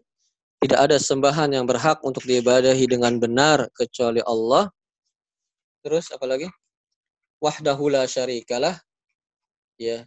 [0.63, 4.71] tidak ada sembahan yang berhak untuk diibadahi dengan benar kecuali Allah.
[5.83, 6.47] Terus apa lagi?
[7.43, 8.79] Wahdahu la syarikalah.
[9.83, 10.07] Ya,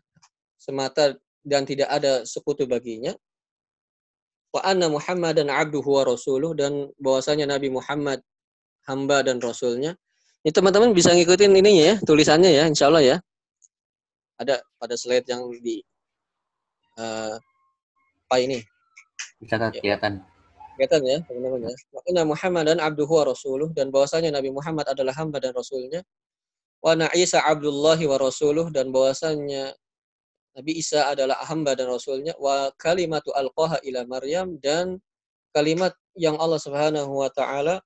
[0.55, 3.11] semata dan tidak ada sekutu baginya.
[4.55, 8.23] wa anna Muhammadan abduhu wa rasuluh dan bahwasanya Nabi Muhammad
[8.87, 9.93] hamba dan rasulnya.
[10.41, 13.17] Ini teman-teman bisa ngikutin ininya ya, tulisannya ya, insya Allah ya.
[14.39, 15.83] Ada pada slide yang di
[16.97, 17.35] uh,
[18.27, 18.59] apa ini?
[19.39, 19.69] Bisa ya.
[19.71, 20.25] kelihatan.
[20.77, 21.75] Kelihatan ya, teman-teman ya.
[21.93, 26.05] Wa anna Muhammadan abduhu wa rasuluh dan bahwasanya Nabi Muhammad adalah hamba dan rasulnya.
[26.83, 29.73] Wa Isa abdullahi wa rasuluh dan bahwasanya
[30.57, 34.97] Nabi Isa adalah hamba dan rasulnya wa kalimatu alqaha ila Maryam dan
[35.53, 37.77] kalimat yang Allah Subhanahu wa taala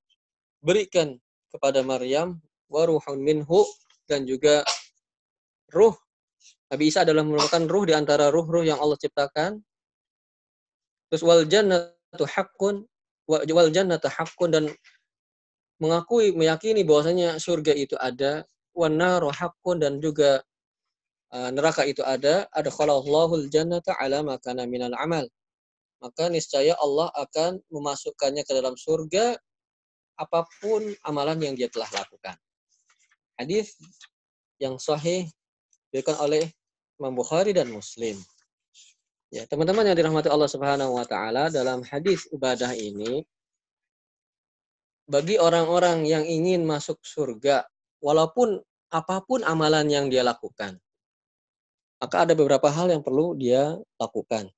[0.63, 1.19] berikan
[1.51, 2.39] kepada Maryam
[2.71, 3.67] wa ruhun minhu
[4.07, 4.63] dan juga
[5.75, 5.91] ruh
[6.71, 9.59] Nabi Isa adalah merupakan ruh di antara ruh-ruh yang Allah ciptakan.
[11.11, 12.87] Terus wal jannatu haqqun
[13.27, 14.63] wal jannatu haqqun dan
[15.83, 20.39] mengakui meyakini bahwasanya surga itu ada wan naru haqqun dan juga
[21.31, 25.23] Eh, neraka itu ada, ada Allahul jannata ala makana minal amal.
[26.03, 29.39] Maka niscaya Allah akan memasukkannya ke dalam surga
[30.19, 32.35] apa pun amalan yang dia telah lakukan.
[33.39, 33.79] Hadis
[34.59, 35.31] yang sahih
[35.87, 36.51] diberikan oleh
[37.01, 38.13] Imam Bukhari dan Muslim.
[39.33, 43.25] Ya, teman-teman yang dirahmati Allah Subhanahu wa taala dalam hadis ibadah ini
[45.09, 47.65] bagi orang-orang yang ingin masuk surga
[48.05, 48.61] walaupun
[48.93, 50.77] apa pun amalan yang dia lakukan
[52.01, 54.49] maka ada beberapa hal yang perlu dia lakukan.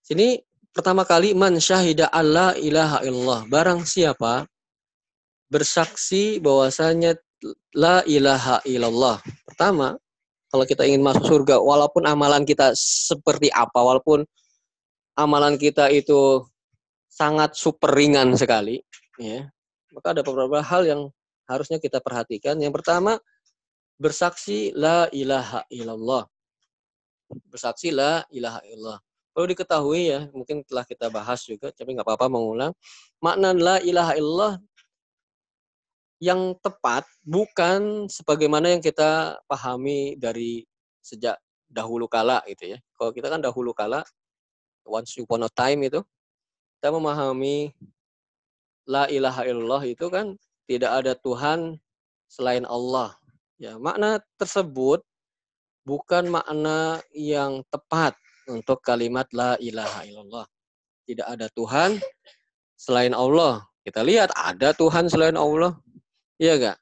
[0.00, 0.40] Sini
[0.72, 3.44] pertama kali man syahida Allah ilaha illallah.
[3.44, 4.48] Barang siapa
[5.52, 7.12] bersaksi bahwasanya
[7.76, 9.20] la ilaha illallah.
[9.44, 10.00] Pertama,
[10.48, 14.24] kalau kita ingin masuk surga, walaupun amalan kita seperti apa, walaupun
[15.16, 16.44] amalan kita itu
[17.08, 18.80] sangat super ringan sekali,
[19.20, 19.44] ya,
[19.92, 21.00] maka ada beberapa hal yang
[21.44, 22.56] harusnya kita perhatikan.
[22.60, 23.20] Yang pertama,
[24.00, 26.24] bersaksi la ilaha illallah.
[27.48, 29.00] Bersaksi la ilaha illallah.
[29.36, 32.72] Perlu diketahui ya, mungkin telah kita bahas juga, tapi nggak apa-apa mengulang.
[33.20, 34.52] Makna la ilaha illallah
[36.18, 40.66] yang tepat bukan sebagaimana yang kita pahami dari
[41.02, 41.38] sejak
[41.70, 42.78] dahulu kala gitu ya.
[42.98, 44.02] Kalau kita kan dahulu kala,
[44.82, 46.00] once upon a time itu,
[46.78, 47.70] kita memahami
[48.88, 50.34] la ilaha illallah itu kan
[50.66, 51.78] tidak ada Tuhan
[52.26, 53.14] selain Allah.
[53.58, 55.02] Ya, makna tersebut
[55.82, 58.14] bukan makna yang tepat
[58.48, 60.46] untuk kalimat la ilaha illallah.
[61.08, 62.00] Tidak ada Tuhan
[62.76, 63.64] selain Allah.
[63.84, 65.76] Kita lihat ada Tuhan selain Allah.
[66.38, 66.78] Iya enggak?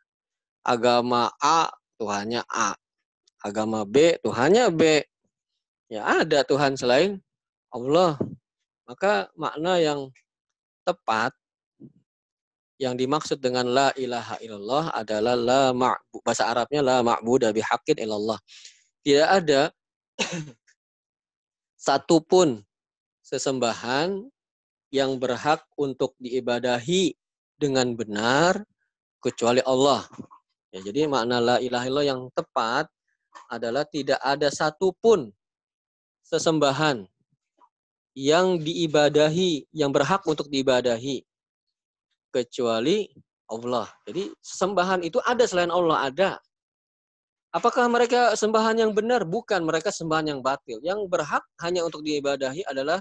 [0.61, 2.77] Agama A Tuhannya A.
[3.41, 5.01] Agama B Tuhannya B.
[5.89, 7.17] Ya ada Tuhan selain
[7.73, 8.21] Allah.
[8.85, 10.13] Maka makna yang
[10.87, 11.35] tepat
[12.77, 18.37] yang dimaksud dengan la ilaha illallah adalah la ma'bu, bahasa Arabnya la ma'budu bihaqqin illallah.
[19.01, 19.73] Tidak ada
[21.87, 22.61] satupun
[23.25, 24.29] sesembahan
[24.93, 27.17] yang berhak untuk diibadahi
[27.57, 28.61] dengan benar
[29.27, 30.07] kecuali Allah.
[30.71, 32.87] Ya, jadi makna la ilaha illallah yang tepat
[33.51, 35.35] adalah tidak ada satupun
[36.27, 37.07] sesembahan
[38.17, 41.21] yang diibadahi, yang berhak untuk diibadahi
[42.33, 43.11] kecuali
[43.51, 43.87] Allah.
[44.09, 46.31] Jadi sembahan itu ada selain Allah ada.
[47.55, 49.25] Apakah mereka sembahan yang benar?
[49.25, 50.77] Bukan, mereka sembahan yang batil.
[50.85, 53.01] Yang berhak hanya untuk diibadahi adalah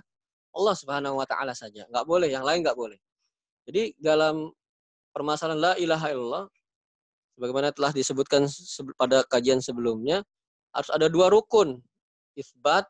[0.55, 1.83] Allah Subhanahu wa taala saja.
[1.91, 2.95] Enggak boleh, yang lain enggak boleh.
[3.67, 4.47] Jadi dalam
[5.15, 6.45] permasalahan la ilaha illallah
[7.39, 8.51] sebagaimana telah disebutkan
[8.99, 10.27] pada kajian sebelumnya
[10.75, 11.79] harus ada dua rukun,
[12.35, 12.83] isbat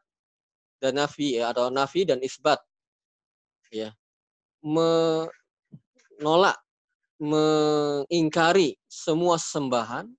[0.81, 2.57] dan nafi ya, atau nafi dan isbat.
[3.69, 3.93] Ya.
[4.65, 5.25] Me
[6.17, 6.57] nolak,
[7.21, 10.09] mengingkari semua sembahan,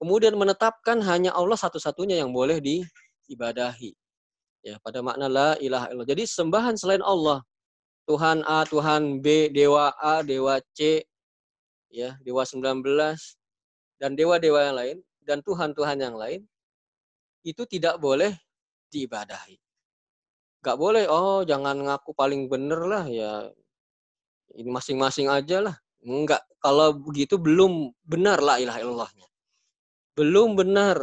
[0.00, 3.92] kemudian menetapkan hanya Allah satu-satunya yang boleh diibadahi.
[4.62, 6.08] Ya, pada makna la ilaha illallah.
[6.08, 7.42] Jadi sembahan selain Allah,
[8.06, 11.06] Tuhan A, Tuhan B, Dewa A, Dewa C,
[11.88, 12.82] ya, Dewa 19,
[14.02, 16.42] dan dewa-dewa yang lain, dan Tuhan-Tuhan yang lain,
[17.46, 18.34] itu tidak boleh
[18.90, 19.58] diibadahi.
[20.62, 23.50] Gak boleh, oh jangan ngaku paling bener lah, ya
[24.56, 25.76] ini masing-masing aja lah.
[26.02, 29.26] Enggak, kalau begitu belum benar la ilaha illallahnya.
[30.18, 30.98] Belum benar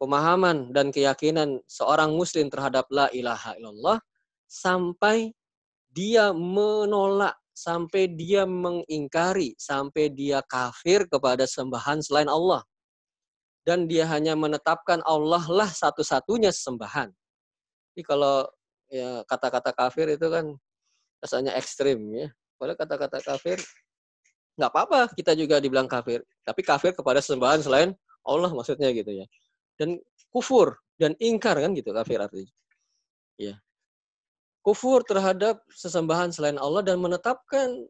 [0.00, 3.98] pemahaman dan keyakinan seorang muslim terhadap la ilaha illallah
[4.48, 5.30] sampai
[5.92, 12.64] dia menolak, sampai dia mengingkari, sampai dia kafir kepada sembahan selain Allah.
[13.62, 17.12] Dan dia hanya menetapkan Allah lah satu-satunya sembahan.
[17.92, 18.42] Jadi kalau
[18.90, 20.56] ya kata-kata kafir itu kan
[21.22, 22.28] rasanya ekstrim ya.
[22.58, 23.62] Padahal kata-kata kafir
[24.58, 27.94] nggak apa-apa kita juga dibilang kafir, tapi kafir kepada sembahan selain
[28.26, 29.26] Allah maksudnya gitu ya.
[29.78, 30.00] Dan
[30.34, 32.50] kufur dan ingkar kan gitu kafir artinya.
[33.38, 33.54] Ya.
[34.62, 37.82] Kufur terhadap sesembahan selain Allah dan menetapkan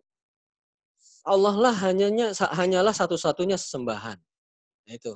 [1.23, 4.19] Allah lah hanyanya hanyalah satu-satunya sesembahan.
[4.89, 5.15] Nah, itu.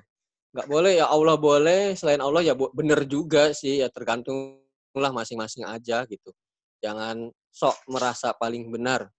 [0.55, 6.07] Nggak boleh ya Allah boleh, selain Allah ya benar juga sih ya tergantunglah masing-masing aja
[6.09, 6.33] gitu.
[6.81, 9.11] Jangan sok merasa paling benar.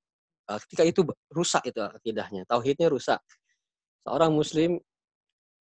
[0.48, 3.20] Ketika itu rusak itu akidahnya, tauhidnya rusak.
[4.08, 4.80] Seorang muslim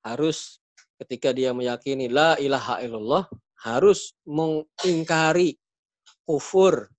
[0.06, 0.62] harus
[1.02, 3.26] ketika dia meyakini la ilaha illallah
[3.66, 5.58] harus mengingkari
[6.26, 6.90] kufur,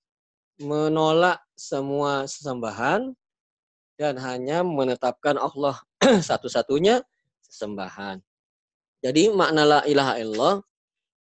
[0.57, 3.13] menolak semua sesembahan
[3.99, 5.77] dan hanya menetapkan Allah
[6.29, 7.03] satu-satunya
[7.45, 8.23] sesembahan.
[9.03, 10.55] Jadi makna la ilaha illallah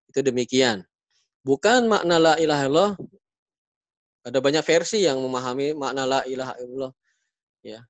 [0.09, 0.81] itu demikian.
[1.45, 2.93] Bukan makna la ilaha illallah
[4.27, 6.91] ada banyak versi yang memahami makna la ilaha illallah.
[7.63, 7.85] Ya.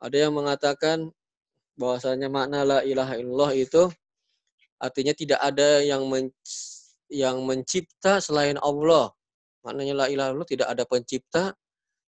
[0.00, 1.08] Ada yang mengatakan
[1.80, 3.88] bahwasanya makna la ilaha illallah itu
[4.76, 6.28] artinya tidak ada yang men,
[7.08, 9.12] yang mencipta selain Allah.
[9.60, 11.52] Maknanya la ilaha illallah tidak ada pencipta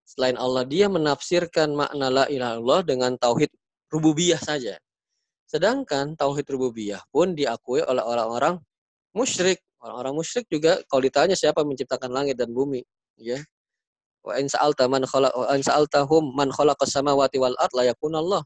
[0.08, 0.64] selain Allah.
[0.64, 3.52] Dia menafsirkan makna la ilaha illallah dengan tauhid
[3.92, 4.80] rububiyah saja.
[5.44, 8.56] Sedangkan tauhid rububiyah pun diakui oleh orang-orang
[9.12, 9.60] musyrik.
[9.82, 12.80] Orang-orang musyrik juga kalau ditanya siapa menciptakan langit dan bumi,
[13.18, 13.36] ya.
[14.22, 18.42] Wa in sa'alta man khalaq in sa'altahum man khalaqas samawati wal ard la Allah.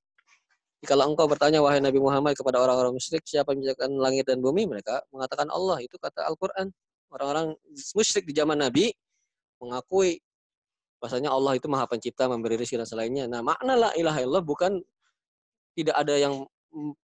[0.86, 5.04] Kalau engkau bertanya wahai Nabi Muhammad kepada orang-orang musyrik siapa menciptakan langit dan bumi, mereka
[5.12, 5.80] mengatakan Allah.
[5.84, 6.72] Itu kata Al-Qur'an.
[7.10, 7.54] Orang-orang
[7.94, 8.90] musyrik di zaman Nabi
[9.62, 10.20] mengakui
[11.00, 13.24] bahasanya Allah itu maha pencipta memberi rezeki dan selainnya.
[13.28, 14.80] Nah, makna la ilaha illallah bukan
[15.76, 16.44] tidak ada yang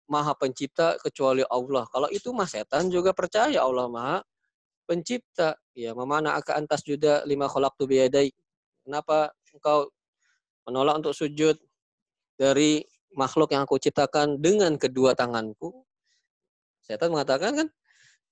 [0.07, 1.83] maha pencipta kecuali Allah.
[1.91, 4.17] Kalau itu mah setan juga percaya Allah maha
[4.87, 5.55] pencipta.
[5.73, 8.31] Ya, memana aka antas juga lima kholak tu biadai.
[8.83, 9.89] Kenapa engkau
[10.67, 11.55] menolak untuk sujud
[12.35, 12.83] dari
[13.15, 15.85] makhluk yang aku ciptakan dengan kedua tanganku?
[16.83, 17.67] Setan mengatakan kan,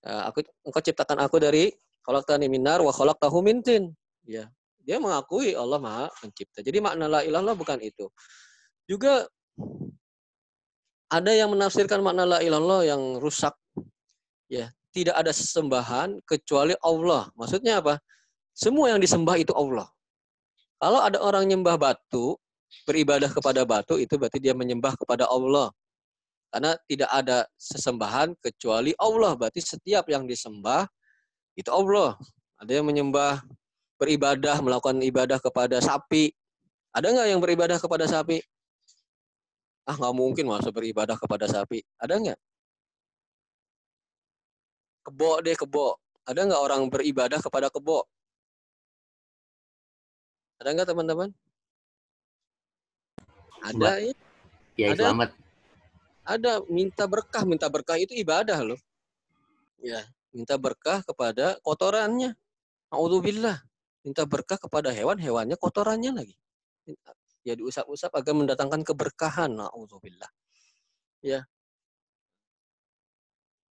[0.05, 1.71] eh, aku engkau ciptakan aku dari
[2.05, 3.93] kholak tani minar wa kholak tahu mintin.
[4.25, 4.49] Ya,
[4.81, 6.61] dia mengakui Allah Maha Pencipta.
[6.61, 8.09] Jadi makna la ilallah bukan itu.
[8.89, 9.25] Juga
[11.11, 13.53] ada yang menafsirkan makna la ilallah yang rusak.
[14.51, 17.31] Ya, tidak ada sesembahan kecuali Allah.
[17.39, 17.97] Maksudnya apa?
[18.51, 19.87] Semua yang disembah itu Allah.
[20.81, 22.35] Kalau ada orang nyembah batu,
[22.83, 25.71] beribadah kepada batu itu berarti dia menyembah kepada Allah.
[26.51, 29.39] Karena tidak ada sesembahan kecuali Allah.
[29.39, 30.83] Berarti setiap yang disembah
[31.55, 32.19] itu Allah.
[32.59, 33.39] Ada yang menyembah
[33.95, 36.35] beribadah, melakukan ibadah kepada sapi.
[36.91, 38.43] Ada nggak yang beribadah kepada sapi?
[39.87, 41.79] Ah, nggak mungkin masa beribadah kepada sapi.
[41.95, 42.39] Ada nggak?
[45.07, 45.97] Kebo deh, kebo.
[46.27, 48.03] Ada nggak orang beribadah kepada kebo?
[50.61, 51.29] Ada nggak teman-teman?
[53.61, 54.13] Ada ya.
[54.77, 55.03] Ya, ada.
[55.09, 55.29] selamat.
[56.21, 58.79] Ada minta berkah, minta berkah itu ibadah loh.
[59.81, 62.37] Ya, minta berkah kepada kotorannya.
[62.91, 63.63] Alhamdulillah
[64.01, 66.35] minta berkah kepada hewan, hewannya kotorannya lagi.
[67.41, 69.49] Ya diusap-usap agar mendatangkan keberkahan.
[69.57, 70.29] Na'udzubillah.
[71.25, 71.45] Ya.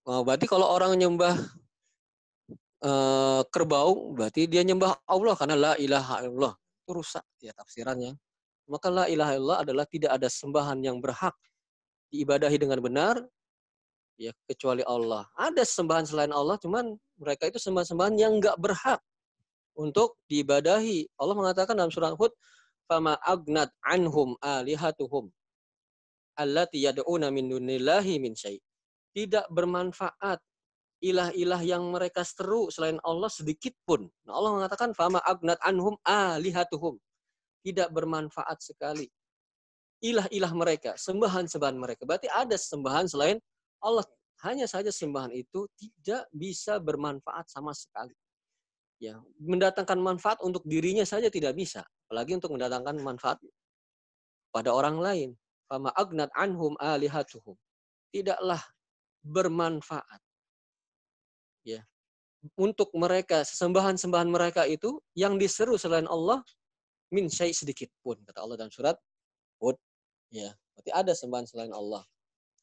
[0.07, 1.39] Oh, berarti kalau orang nyembah
[2.83, 6.55] uh, kerbau, berarti dia nyembah Allah karena la ilaha illallah.
[6.83, 8.19] Itu rusak ya tafsirannya.
[8.71, 11.35] Maka la ilaha illallah adalah tidak ada sembahan yang berhak
[12.11, 13.17] diibadahi dengan benar
[14.21, 15.25] ya kecuali Allah.
[15.39, 19.01] Ada sembahan selain Allah, cuman mereka itu sembahan-sembahan yang enggak berhak
[19.81, 21.17] untuk diibadahi.
[21.17, 22.29] Allah mengatakan dalam surat Hud,
[22.85, 25.33] "Fama agnat anhum alihatuhum
[26.37, 28.61] allati yad'una min dunillahi min syai."
[29.17, 30.39] Tidak bermanfaat
[31.01, 34.05] ilah-ilah yang mereka seru selain Allah sedikit pun.
[34.29, 37.01] Nah, Allah mengatakan fama agnat anhum alihatuhum.
[37.65, 39.09] Tidak bermanfaat sekali.
[40.01, 42.09] Ilah-ilah mereka, sembahan-sembahan mereka.
[42.09, 43.37] Berarti ada sembahan selain
[43.85, 44.05] Allah.
[44.41, 48.17] Hanya saja sembahan itu tidak bisa bermanfaat sama sekali.
[48.97, 51.85] Ya mendatangkan manfaat untuk dirinya saja tidak bisa.
[52.09, 53.37] Apalagi untuk mendatangkan manfaat
[54.49, 55.31] pada orang lain.
[55.69, 57.53] Fama agnat anhum alihatuhum.
[58.09, 58.65] Tidaklah
[59.21, 60.21] bermanfaat.
[61.69, 61.85] Ya.
[62.57, 66.41] Untuk mereka sembahan-sembahan mereka itu yang diseru selain Allah
[67.13, 68.97] min syai sedikit pun kata Allah dalam surat
[69.61, 69.77] Hud
[70.31, 72.03] ya berarti ada sembahan selain Allah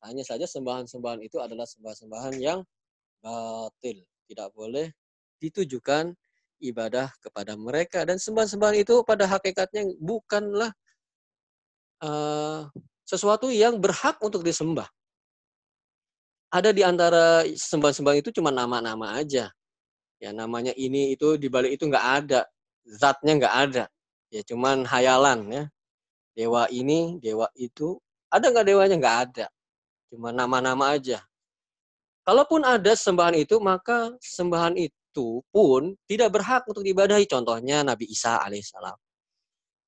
[0.06, 2.60] hanya saja sembahan-sembahan itu adalah sembahan-sembahan yang
[3.22, 4.88] batil tidak boleh
[5.38, 6.14] ditujukan
[6.62, 10.74] ibadah kepada mereka dan sembahan-sembahan itu pada hakikatnya bukanlah
[12.02, 12.66] uh,
[13.06, 14.86] sesuatu yang berhak untuk disembah.
[16.52, 19.52] Ada di antara sembahan-sembahan itu cuma nama-nama aja.
[20.18, 22.42] Ya namanya ini itu di balik itu nggak ada,
[22.88, 23.84] zatnya nggak ada.
[24.34, 25.64] Ya cuman hayalan ya.
[26.38, 27.98] Dewa ini, dewa itu,
[28.30, 28.96] ada nggak dewanya?
[29.02, 29.48] Nggak ada.
[30.14, 31.26] Cuma nama-nama aja.
[32.22, 37.26] Kalaupun ada sembahan itu, maka sembahan itu pun tidak berhak untuk diibadahi.
[37.26, 38.94] Contohnya Nabi Isa alaihissalam.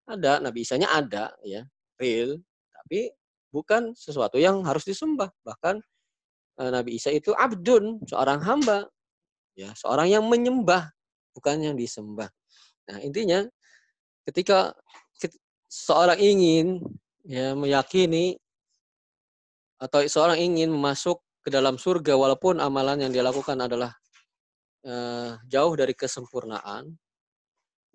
[0.09, 1.61] Ada, Nabi Isanya ada, ya,
[2.01, 2.41] real,
[2.73, 3.13] tapi
[3.53, 5.29] bukan sesuatu yang harus disembah.
[5.45, 5.77] Bahkan
[6.65, 8.89] eh, Nabi Isa itu abdun, seorang hamba,
[9.53, 10.89] ya, seorang yang menyembah,
[11.37, 12.25] bukan yang disembah.
[12.89, 13.45] Nah, intinya
[14.25, 14.73] ketika
[15.69, 16.81] seorang ingin
[17.29, 18.41] ya meyakini
[19.77, 23.95] atau seorang ingin masuk ke dalam surga walaupun amalan yang dia lakukan adalah
[24.83, 26.91] uh, jauh dari kesempurnaan,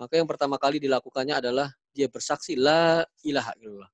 [0.00, 3.90] maka yang pertama kali dilakukannya adalah dia bersaksi la ilaha illallah.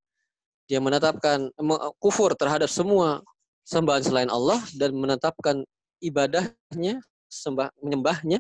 [0.71, 1.51] Dia menetapkan
[1.99, 3.27] kufur terhadap semua
[3.67, 5.67] sembahan selain Allah dan menetapkan
[5.99, 8.39] ibadahnya, sembah menyembahnya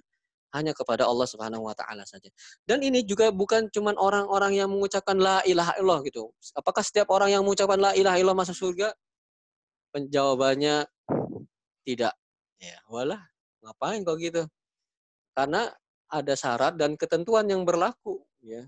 [0.50, 2.26] hanya kepada Allah Subhanahu wa taala saja.
[2.66, 6.30] Dan ini juga bukan cuman orang-orang yang mengucapkan la ilaha illallah gitu.
[6.58, 8.90] Apakah setiap orang yang mengucapkan la ilaha illallah masuk surga?
[9.94, 10.86] Penjawabannya
[11.86, 12.14] tidak.
[12.60, 13.30] Ya, walah
[13.60, 14.42] Ngapain kok gitu?
[15.36, 15.68] Karena
[16.10, 18.66] ada syarat dan ketentuan yang berlaku, ya.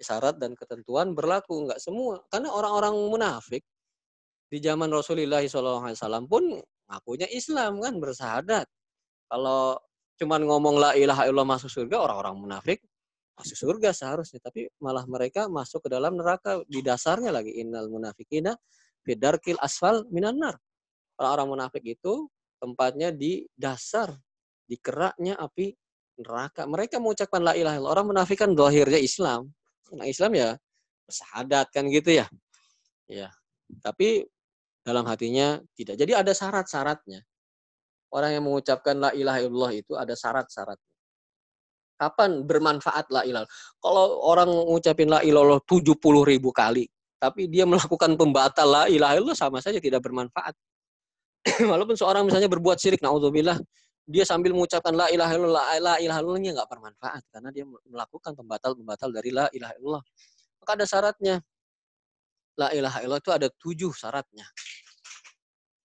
[0.00, 2.20] Syarat dan ketentuan berlaku nggak semua.
[2.28, 3.62] Karena orang-orang munafik
[4.50, 6.60] di zaman Rasulullah SAW pun
[6.90, 8.66] ngakunya Islam kan bersahadat.
[9.30, 9.78] Kalau
[10.24, 12.80] cuman ngomong la ilaha illallah masuk surga orang-orang munafik
[13.36, 18.56] masuk surga seharusnya tapi malah mereka masuk ke dalam neraka di dasarnya lagi innal munafikina
[19.04, 20.56] fidarkil asfal minan nar
[21.20, 22.26] orang-orang munafik itu
[22.64, 24.16] tempatnya di dasar,
[24.64, 25.68] di keraknya api
[26.16, 26.64] neraka.
[26.64, 27.94] Mereka mengucapkan la ilaha illallah.
[28.00, 29.52] Orang menafikan dohirnya Islam.
[29.92, 30.48] Nah, Islam ya
[31.04, 32.26] bersahadat kan gitu ya.
[33.04, 33.28] Ya.
[33.84, 34.24] Tapi
[34.80, 36.00] dalam hatinya tidak.
[36.00, 37.20] Jadi ada syarat-syaratnya.
[38.14, 40.92] Orang yang mengucapkan la ilaha illallah itu ada syarat-syaratnya.
[41.98, 43.46] Kapan bermanfaat la ilaha?
[43.82, 46.86] Kalau orang mengucapin la ilaha 70 ribu kali,
[47.18, 50.54] tapi dia melakukan pembatal la ilaha illallah sama saja tidak bermanfaat.
[51.70, 53.58] walaupun seorang misalnya berbuat syirik, naudzubillah,
[54.04, 59.08] dia sambil mengucapkan la ilaha illallah, la ilaha illallahnya nggak bermanfaat karena dia melakukan pembatal-pembatal
[59.10, 60.04] dari la ilaha illallah.
[60.60, 61.34] Maka ada syaratnya.
[62.54, 64.46] La ilaha illallah itu ada tujuh syaratnya.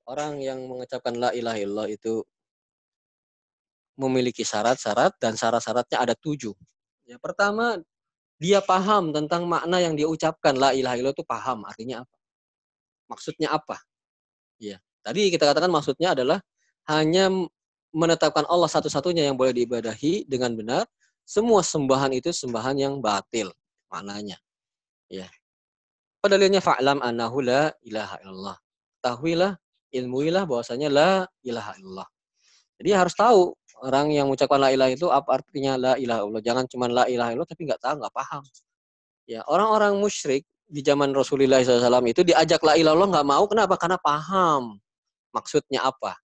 [0.10, 2.26] Orang yang mengucapkan la ilaha illallah itu
[4.00, 6.58] memiliki syarat-syarat dan syarat-syaratnya ada tujuh.
[7.06, 7.78] Yang pertama,
[8.42, 12.18] dia paham tentang makna yang dia ucapkan la ilaha illallah itu paham artinya apa.
[13.12, 13.78] Maksudnya apa?
[14.58, 14.82] Ya.
[15.06, 16.42] Tadi kita katakan maksudnya adalah
[16.90, 17.30] hanya
[17.94, 20.84] menetapkan Allah satu-satunya yang boleh diibadahi dengan benar.
[21.22, 23.54] Semua sembahan itu sembahan yang batil
[23.94, 24.42] maknanya.
[25.06, 25.30] Ya.
[26.20, 28.58] Padahal fa'lam annahu la ilaha illallah.
[29.00, 29.56] Tahuilah,
[29.94, 31.12] ilmuilah bahwasanya la
[31.42, 32.08] ilaha illallah.
[32.80, 36.44] Jadi harus tahu orang yang mengucapkan la ilaha itu apa artinya la ilaha illallah.
[36.44, 38.44] Jangan cuma la ilaha illallah tapi nggak tahu, nggak paham.
[39.30, 43.44] Ya, orang-orang musyrik di zaman Rasulullah SAW itu diajak la ilaha illallah nggak mau.
[43.50, 43.76] Kenapa?
[43.76, 44.80] Karena paham
[45.36, 46.18] maksudnya apa.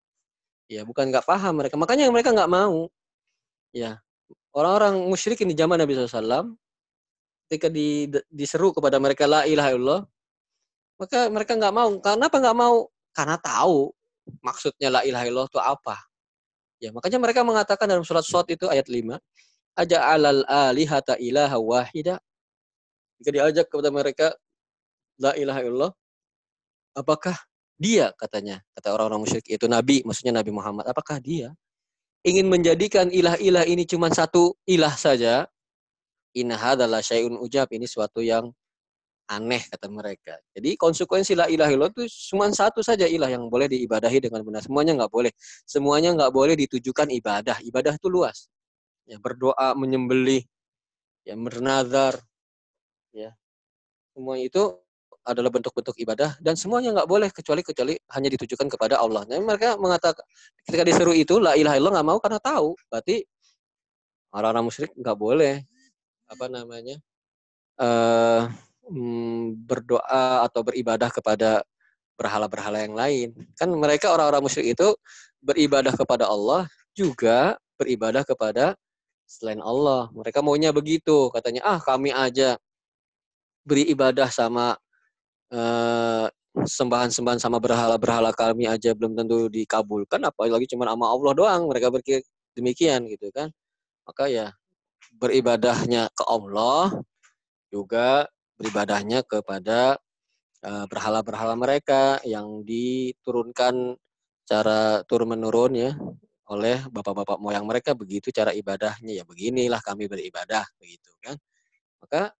[0.68, 1.76] Ya, bukan nggak paham mereka.
[1.76, 2.88] Makanya mereka nggak mau.
[3.74, 4.00] Ya,
[4.54, 6.54] orang-orang musyrikin di zaman Nabi SAW,
[7.46, 10.02] ketika di, diseru kepada mereka la ilaha illallah,
[10.96, 11.90] maka mereka nggak mau.
[11.98, 12.88] Kenapa nggak mau?
[13.14, 13.94] Karena tahu
[14.42, 15.96] maksudnya la ilaha illallah itu apa.
[16.82, 19.16] Ya, makanya mereka mengatakan dalam surat Sot itu ayat 5,
[19.78, 22.18] aja alal alihata ilaha wahida.
[23.22, 24.26] Jika diajak kepada mereka
[25.22, 25.92] la ilaha illallah,
[26.98, 27.38] apakah
[27.78, 30.86] dia katanya, kata orang-orang musyrik itu Nabi, maksudnya Nabi Muhammad.
[30.90, 31.54] Apakah dia
[32.24, 35.46] ingin menjadikan ilah-ilah ini cuma satu ilah saja?
[36.34, 37.70] Inna adalah syai'un ujab.
[37.70, 38.50] Ini suatu yang
[39.30, 40.36] aneh kata mereka.
[40.52, 44.60] Jadi konsekuensi la ilaha illallah itu cuma satu saja ilah yang boleh diibadahi dengan benar.
[44.60, 45.32] Semuanya nggak boleh.
[45.64, 47.56] Semuanya nggak boleh ditujukan ibadah.
[47.64, 48.52] Ibadah itu luas.
[49.04, 50.44] Ya, berdoa, menyembelih,
[51.28, 52.16] ya bernazar,
[53.12, 53.36] ya.
[54.16, 54.80] Semua itu
[55.24, 59.24] adalah bentuk-bentuk ibadah dan semuanya nggak boleh kecuali kecuali hanya ditujukan kepada Allah.
[59.24, 60.20] Nah, mereka mengatakan
[60.68, 63.24] ketika disuruh itu la ilaha illallah nggak mau karena tahu berarti
[64.36, 65.64] orang-orang musyrik nggak boleh
[66.28, 66.96] apa namanya
[67.80, 68.52] uh,
[69.64, 71.64] berdoa atau beribadah kepada
[72.14, 73.28] berhala-berhala yang lain.
[73.58, 74.94] Kan mereka orang-orang musyrik itu
[75.42, 78.78] beribadah kepada Allah juga beribadah kepada
[79.26, 80.08] selain Allah.
[80.14, 82.60] Mereka maunya begitu, katanya ah kami aja
[83.64, 84.76] beri ibadah sama
[85.54, 91.94] Eh, sembahan-sembahan sama berhala-berhala kami aja belum tentu dikabulkan apalagi cuma sama Allah doang mereka
[91.94, 92.26] berpikir
[92.58, 93.50] demikian gitu kan
[94.06, 94.50] maka ya
[95.18, 96.90] beribadahnya ke Allah
[97.70, 98.26] juga
[98.58, 99.98] beribadahnya kepada
[100.62, 103.98] uh, berhala-berhala mereka yang diturunkan
[104.44, 105.92] cara turun menurun ya
[106.52, 111.40] oleh bapak-bapak moyang mereka begitu cara ibadahnya ya beginilah kami beribadah begitu kan
[112.04, 112.36] maka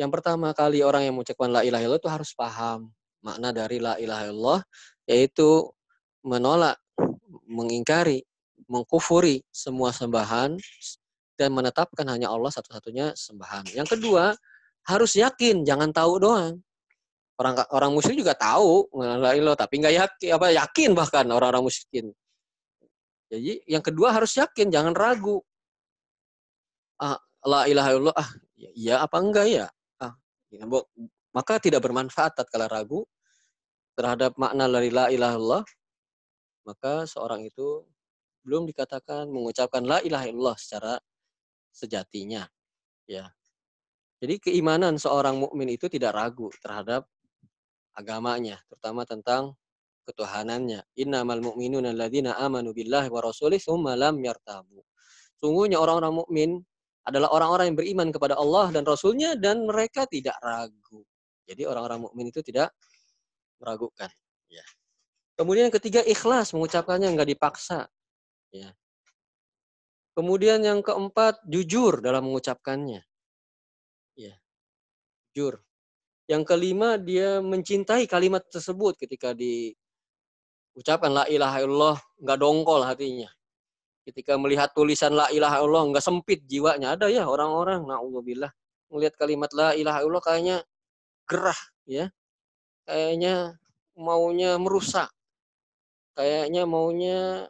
[0.00, 2.88] yang pertama kali orang yang mengucapkan la ilaha illallah itu harus paham
[3.20, 4.60] makna dari la ilaha illallah
[5.04, 5.68] yaitu
[6.22, 6.78] menolak,
[7.50, 8.22] mengingkari,
[8.70, 10.56] mengkufuri semua sembahan
[11.36, 13.74] dan menetapkan hanya Allah satu-satunya sembahan.
[13.74, 14.32] Yang kedua,
[14.86, 16.58] harus yakin, jangan tahu doang.
[17.40, 22.12] Orang orang musyrik juga tahu ilah tapi nggak yakin apa yakin bahkan orang-orang musyrikin.
[23.32, 25.40] Jadi yang kedua harus yakin, jangan ragu.
[27.00, 28.30] Ah, la ilaha illallah ah
[28.76, 29.66] iya apa enggak ya?
[29.98, 30.14] Ah,
[30.52, 30.68] ya,
[31.32, 33.02] maka tidak bermanfaat tatkala ragu
[33.96, 35.62] terhadap makna la ilaha illallah,
[36.68, 37.82] maka seorang itu
[38.44, 41.00] belum dikatakan mengucapkan la ilaha illallah secara
[41.72, 42.44] sejatinya.
[43.08, 43.32] Ya.
[44.22, 47.10] Jadi keimanan seorang mukmin itu tidak ragu terhadap
[47.98, 49.58] agamanya, terutama tentang
[50.06, 50.86] ketuhanannya.
[50.94, 54.78] Innamal mu'minuna alladzina amanu billahi wa rasulih tsumma lam yartabu.
[55.42, 56.50] Sungguhnya orang-orang mukmin
[57.02, 61.02] adalah orang-orang yang beriman kepada Allah dan Rasulnya dan mereka tidak ragu.
[61.42, 62.70] Jadi orang-orang mukmin itu tidak
[63.58, 64.06] meragukan.
[64.46, 64.62] Ya.
[65.34, 67.90] Kemudian yang ketiga ikhlas mengucapkannya nggak dipaksa.
[68.54, 68.70] Ya.
[70.14, 73.02] Kemudian yang keempat, jujur dalam mengucapkannya.
[75.32, 75.64] Jujur.
[76.28, 83.26] Yang kelima, dia mencintai kalimat tersebut ketika diucapkan la ilaha illallah, nggak dongkol hatinya.
[84.06, 86.94] Ketika melihat tulisan la ilaha illallah, nggak sempit jiwanya.
[86.94, 88.52] Ada ya orang-orang, na'udzubillah,
[88.92, 90.56] melihat kalimat la ilaha illallah kayaknya
[91.26, 91.58] gerah,
[91.88, 92.12] ya.
[92.86, 93.58] Kayaknya
[93.96, 95.10] maunya merusak.
[96.12, 97.48] Kayaknya maunya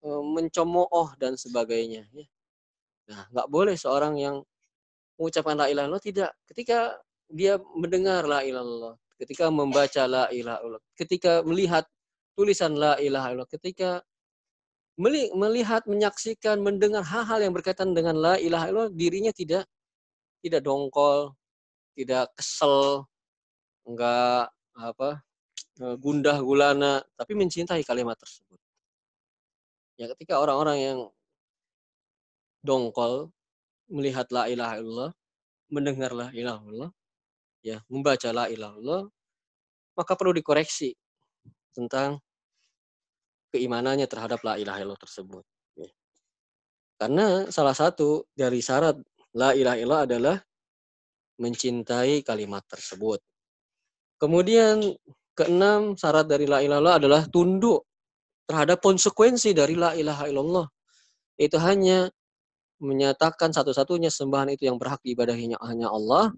[0.00, 2.08] Eh, mencemooh dan sebagainya.
[2.16, 2.26] Ya.
[3.12, 4.36] Nah, nggak boleh seorang yang
[5.20, 6.32] mengucapkan la ilaha illallah tidak.
[6.48, 6.96] Ketika
[7.28, 11.84] dia mendengar la ilaha illallah, ketika membaca la ilaha illallah, ketika melihat
[12.32, 14.00] tulisan la ilaha illallah, ketika
[15.00, 19.68] melihat, menyaksikan, mendengar hal-hal yang berkaitan dengan la ilaha illallah, dirinya tidak
[20.40, 21.36] tidak dongkol,
[21.92, 23.04] tidak kesel,
[23.84, 25.20] enggak apa
[25.84, 28.56] eh, gundah gulana, tapi mencintai kalimat tersebut.
[30.00, 30.98] Ya ketika orang-orang yang
[32.64, 33.28] dongkol
[33.90, 35.10] melihat la ilaha illallah,
[35.74, 36.90] mendengar la ilaha illallah,
[37.66, 39.04] ya, membaca la ilaha illallah,
[39.98, 40.94] maka perlu dikoreksi
[41.74, 42.22] tentang
[43.50, 45.44] keimanannya terhadap la ilaha illallah tersebut.
[45.74, 45.90] Ya.
[46.96, 48.96] Karena salah satu dari syarat
[49.34, 50.36] la ilaha illallah adalah
[51.42, 53.18] mencintai kalimat tersebut.
[54.20, 54.84] Kemudian
[55.32, 57.88] keenam syarat dari la ilaha illallah adalah tunduk
[58.44, 60.66] terhadap konsekuensi dari la ilaha illallah.
[61.40, 62.12] Itu hanya
[62.80, 66.32] menyatakan satu-satunya sembahan itu yang berhak diibadahinya hanya Allah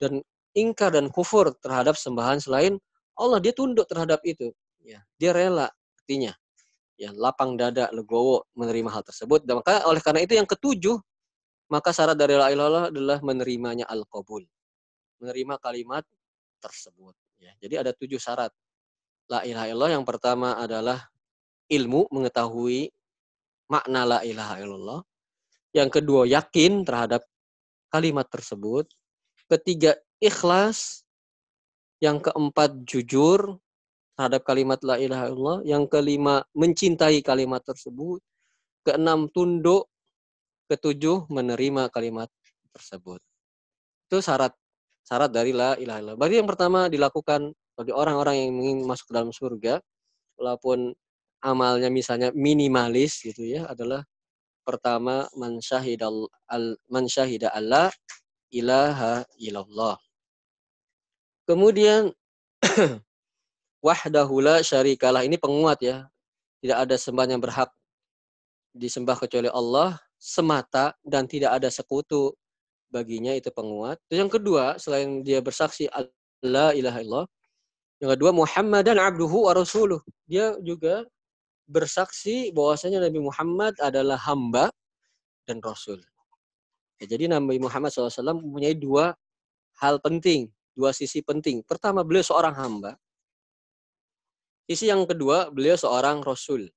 [0.00, 0.24] dan
[0.56, 2.80] ingkar dan kufur terhadap sembahan selain
[3.14, 3.38] Allah.
[3.38, 4.50] Dia tunduk terhadap itu.
[4.80, 5.68] Ya dia rela
[6.00, 6.32] artinya.
[6.96, 9.44] Ya lapang dada legowo menerima hal tersebut.
[9.44, 10.96] Dan maka oleh karena itu yang ketujuh
[11.68, 14.44] maka syarat dari la ilaha adalah menerimanya al qabul
[15.20, 16.04] menerima kalimat
[16.60, 17.12] tersebut.
[17.40, 18.52] Ya jadi ada tujuh syarat.
[19.28, 21.08] La ilaha illallah yang pertama adalah
[21.72, 22.92] ilmu mengetahui
[23.68, 25.00] makna la ilaha illallah.
[25.74, 27.26] Yang kedua yakin terhadap
[27.90, 28.86] kalimat tersebut.
[29.50, 31.02] Ketiga ikhlas.
[31.98, 33.58] Yang keempat jujur
[34.14, 35.58] terhadap kalimat la ilaha illallah.
[35.66, 38.22] Yang kelima mencintai kalimat tersebut.
[38.86, 39.90] Keenam tunduk.
[40.70, 42.30] Ketujuh menerima kalimat
[42.72, 43.20] tersebut.
[44.08, 44.54] Itu syarat
[45.04, 46.18] syarat dari la ilaha illallah.
[46.18, 49.82] Berarti yang pertama dilakukan bagi orang-orang yang ingin masuk ke dalam surga,
[50.40, 50.94] walaupun
[51.44, 54.00] amalnya misalnya minimalis gitu ya adalah
[54.64, 57.52] pertama man syahidal al man syahida
[58.54, 60.00] ilaha illallah.
[61.44, 62.08] Kemudian
[63.86, 66.08] wahdahu la syarikalah ini penguat ya.
[66.64, 67.68] Tidak ada sembahan yang berhak
[68.72, 72.32] disembah kecuali Allah semata dan tidak ada sekutu
[72.88, 74.00] baginya itu penguat.
[74.08, 75.92] Terus yang kedua selain dia bersaksi
[76.40, 77.28] la ilaha illallah
[78.02, 80.00] yang kedua Muhammad dan abduhu wa rasuluh.
[80.24, 81.04] Dia juga
[81.64, 84.68] bersaksi bahwasanya Nabi Muhammad adalah hamba
[85.48, 86.00] dan rasul.
[87.00, 89.12] Ya, jadi Nabi Muhammad SAW mempunyai dua
[89.82, 91.64] hal penting, dua sisi penting.
[91.66, 92.96] Pertama, beliau seorang hamba.
[94.64, 96.72] Sisi yang kedua, beliau seorang rasul.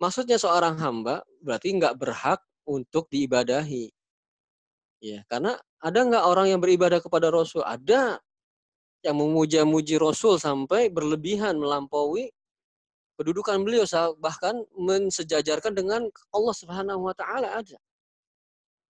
[0.00, 3.92] Maksudnya seorang hamba berarti nggak berhak untuk diibadahi.
[5.00, 7.64] Ya, karena ada nggak orang yang beribadah kepada Rasul?
[7.64, 8.20] Ada
[9.00, 12.28] yang memuja-muji Rasul sampai berlebihan melampaui
[13.20, 13.84] kedudukan beliau
[14.16, 17.76] bahkan mensejajarkan dengan Allah Subhanahu wa taala ada.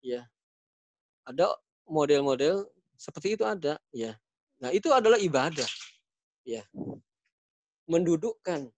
[0.06, 0.30] Ya.
[1.26, 1.50] Ada
[1.90, 4.14] model-model seperti itu ada, ya.
[4.62, 5.66] Nah, itu adalah ibadah.
[6.46, 6.62] Ya.
[7.90, 8.70] Mendudukkan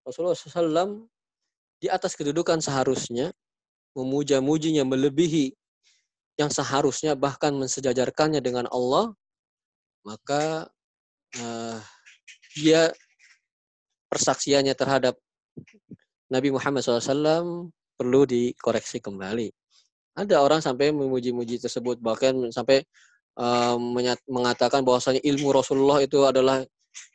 [0.00, 1.04] Rasulullah SAW
[1.76, 3.36] di atas kedudukan seharusnya,
[3.92, 5.52] memuja-mujinya melebihi
[6.40, 9.12] yang seharusnya bahkan mensejajarkannya dengan Allah,
[10.08, 10.72] maka
[11.36, 11.78] uh,
[12.56, 12.96] dia
[14.10, 15.14] persaksiannya terhadap
[16.30, 19.50] Nabi Muhammad SAW perlu dikoreksi kembali.
[20.16, 22.82] Ada orang sampai memuji-muji tersebut, bahkan sampai
[23.36, 23.96] um,
[24.26, 26.64] mengatakan bahwasanya ilmu Rasulullah itu adalah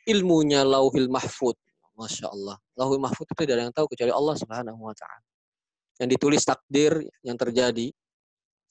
[0.06, 1.58] ilmunya lauhil mahfud.
[1.92, 2.56] Masya Allah.
[2.78, 5.26] Lauhil mahfud itu tidak ada yang tahu kecuali Allah Subhanahu Wa Taala.
[6.00, 7.92] Yang ditulis takdir yang terjadi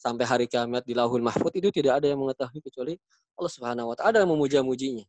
[0.02, 2.98] sampai hari kiamat di lauhul mahfud itu tidak ada yang mengetahui kecuali
[3.38, 4.26] Allah Subhanahu Wa Taala.
[4.26, 5.06] Yang memuja-mujinya,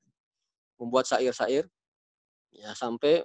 [0.77, 1.65] membuat syair-syair
[2.53, 3.25] ya sampai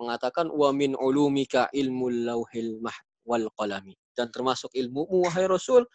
[0.00, 2.82] mengatakan wa min ulumika ilmu lauhil
[3.24, 5.86] wal qalami dan termasuk ilmu wahai Rasul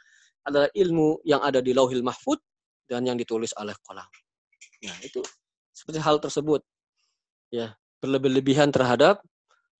[0.47, 2.39] adalah ilmu yang ada di lauhil mahfud
[2.87, 4.07] dan yang ditulis oleh kolam.
[4.81, 5.21] Nah, itu
[5.75, 6.63] seperti hal tersebut.
[7.53, 9.21] Ya, berlebihan terhadap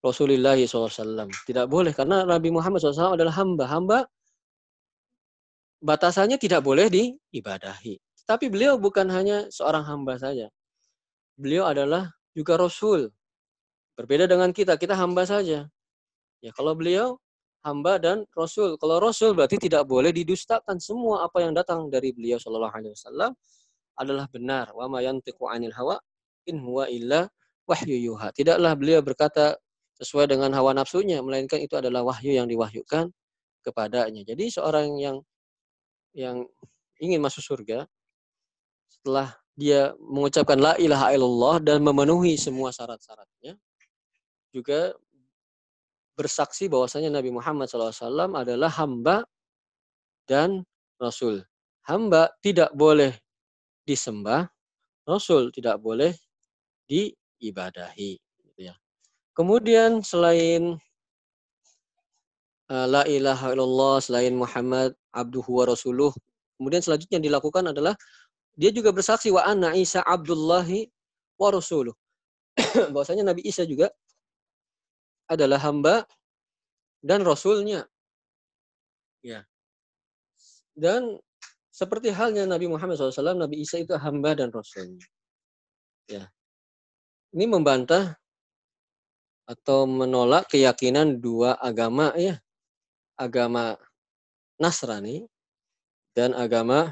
[0.04, 1.32] Rasulullah SAW.
[1.48, 3.66] Tidak boleh karena Nabi Muhammad SAW adalah hamba.
[3.68, 4.00] Hamba
[5.84, 8.00] batasannya tidak boleh diibadahi.
[8.28, 10.52] Tapi beliau bukan hanya seorang hamba saja.
[11.40, 13.12] Beliau adalah juga Rasul.
[14.00, 15.68] Berbeda dengan kita, kita hamba saja.
[16.40, 17.20] Ya, kalau beliau
[17.68, 18.80] hamba dan rasul.
[18.80, 23.32] Kalau rasul berarti tidak boleh didustakan semua apa yang datang dari beliau Shallallahu alaihi wasallam
[24.00, 24.72] adalah benar.
[24.72, 26.00] Wa ma 'anil hawa
[26.48, 27.28] in huwa illa
[27.68, 28.32] wahyu yuha.
[28.32, 29.60] Tidaklah beliau berkata
[30.00, 33.12] sesuai dengan hawa nafsunya, melainkan itu adalah wahyu yang diwahyukan
[33.60, 34.24] kepadanya.
[34.24, 35.20] Jadi seorang yang
[36.16, 36.48] yang
[37.04, 37.84] ingin masuk surga
[38.88, 43.60] setelah dia mengucapkan la ilaha illallah dan memenuhi semua syarat-syaratnya
[44.56, 44.96] juga
[46.16, 49.28] bersaksi bahwasanya Nabi Muhammad SAW adalah hamba
[50.28, 50.64] dan
[50.96, 51.44] Rasul.
[51.88, 53.16] Hamba tidak boleh
[53.88, 54.48] disembah,
[55.08, 56.12] Rasul tidak boleh
[56.88, 58.20] diibadahi.
[58.20, 58.76] Gitu ya.
[59.32, 60.76] Kemudian selain
[62.68, 66.12] uh, la ilaha illallah, selain Muhammad abduhu wa rasuluh,
[66.60, 67.96] kemudian selanjutnya yang dilakukan adalah
[68.60, 70.92] dia juga bersaksi wa anna Isa abdullahi
[71.40, 71.96] wa rasuluh.
[72.94, 73.88] bahwasanya Nabi Isa juga
[75.32, 76.04] adalah hamba
[77.00, 77.88] dan rasulnya.
[79.24, 79.48] Ya.
[80.76, 81.24] Dan
[81.72, 85.08] seperti halnya Nabi Muhammad SAW, Nabi Isa itu hamba dan rasulnya.
[86.12, 86.28] Ya.
[87.32, 88.20] Ini membantah
[89.48, 92.36] atau menolak keyakinan dua agama ya.
[93.16, 93.76] Agama
[94.60, 95.28] Nasrani
[96.16, 96.92] dan agama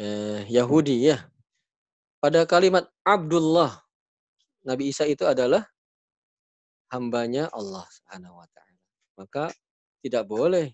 [0.00, 1.20] eh, Yahudi ya.
[2.20, 3.80] Pada kalimat Abdullah,
[4.64, 5.64] Nabi Isa itu adalah
[6.92, 8.80] hambanya Allah Subhanahu wa taala.
[9.16, 9.44] Maka
[10.04, 10.72] tidak boleh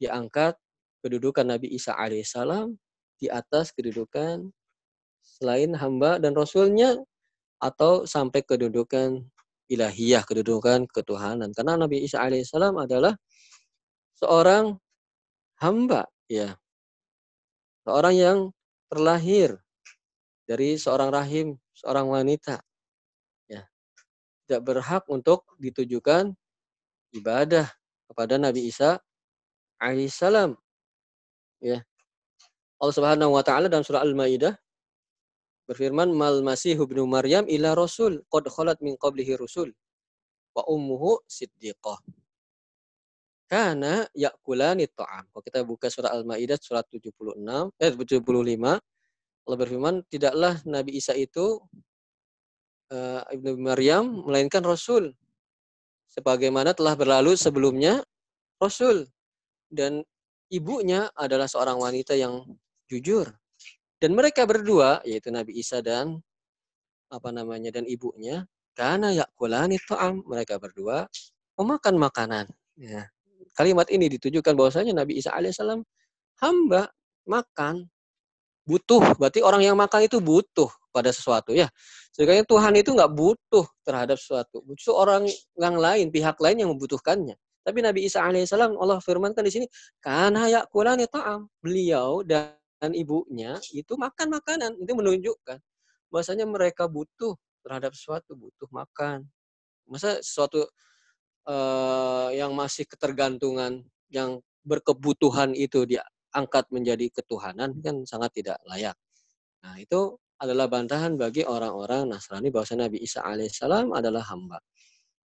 [0.00, 0.56] diangkat
[1.04, 2.76] kedudukan Nabi Isa alaihissalam
[3.20, 4.48] di atas kedudukan
[5.20, 6.96] selain hamba dan rasulnya
[7.60, 9.24] atau sampai kedudukan
[9.68, 11.52] ilahiyah, kedudukan ketuhanan.
[11.52, 13.16] Karena Nabi Isa alaihissalam adalah
[14.16, 14.76] seorang
[15.60, 16.56] hamba, ya.
[17.84, 18.38] Seorang yang
[18.88, 19.60] terlahir
[20.48, 22.64] dari seorang rahim, seorang wanita
[24.44, 26.36] tidak berhak untuk ditujukan
[27.16, 27.64] ibadah
[28.12, 29.00] kepada Nabi Isa
[29.80, 30.52] alaihissalam.
[31.64, 31.80] Ya.
[32.76, 34.52] Allah Subhanahu wa taala dalam surah Al-Maidah
[35.64, 39.72] berfirman mal masih ibnu maryam ila rasul qad khalat min qablihi rusul
[40.52, 41.96] wa ummuhu siddiqah
[43.54, 45.30] kana yakulani ta'am.
[45.30, 47.38] Kalau kita buka surah Al-Maidah surah 76
[47.78, 48.18] eh 75
[49.44, 51.62] Allah berfirman tidaklah Nabi Isa itu
[52.90, 55.14] uh, Ibnu Maryam melainkan Rasul.
[56.10, 58.02] Sebagaimana telah berlalu sebelumnya
[58.58, 59.06] Rasul
[59.70, 60.02] dan
[60.50, 62.42] ibunya adalah seorang wanita yang
[62.90, 63.30] jujur.
[64.02, 66.18] Dan mereka berdua yaitu Nabi Isa dan
[67.06, 68.42] apa namanya dan ibunya
[68.74, 71.06] karena yakulani ta'am mereka berdua
[71.54, 73.06] memakan makanan ya.
[73.54, 75.80] Kalimat ini ditujukan bahwasanya Nabi Isa alaihissalam
[76.42, 76.90] hamba
[77.24, 77.86] makan
[78.66, 81.66] butuh berarti orang yang makan itu butuh pada sesuatu ya.
[82.14, 84.62] Sedangkan Tuhan itu nggak butuh terhadap sesuatu.
[84.62, 85.26] Butuh orang
[85.58, 87.34] yang lain, pihak lain yang membutuhkannya.
[87.66, 89.66] Tapi Nabi Isa alaihissalam Allah firmankan di sini,
[89.98, 91.50] karena yakulani ta'am.
[91.58, 92.54] Beliau dan
[92.94, 94.78] ibunya itu makan makanan.
[94.78, 95.58] Itu menunjukkan
[96.14, 97.34] bahwasanya mereka butuh
[97.66, 99.26] terhadap sesuatu, butuh makan.
[99.90, 100.70] Masa sesuatu
[101.48, 108.96] uh, yang masih ketergantungan, yang berkebutuhan itu diangkat menjadi ketuhanan kan sangat tidak layak.
[109.64, 114.58] Nah, itu adalah bantahan bagi orang-orang Nasrani bahwa Nabi Isa alaihissalam adalah hamba.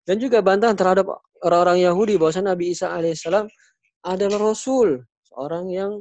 [0.07, 1.05] Dan juga bantahan terhadap
[1.43, 3.45] orang-orang Yahudi bahwa Nabi Isa alaihissalam
[4.05, 5.91] adalah rasul, seorang yang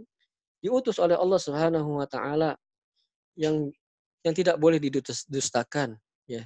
[0.62, 2.54] diutus oleh Allah Subhanahu wa taala
[3.38, 3.70] yang
[4.26, 5.94] yang tidak boleh didustakan
[6.26, 6.42] ya.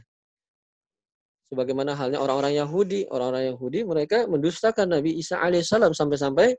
[1.53, 6.57] Sebagaimana halnya orang-orang Yahudi, orang-orang Yahudi mereka mendustakan Nabi Isa alaihissalam sampai-sampai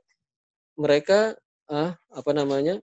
[0.78, 1.34] mereka
[1.66, 2.78] ah, apa namanya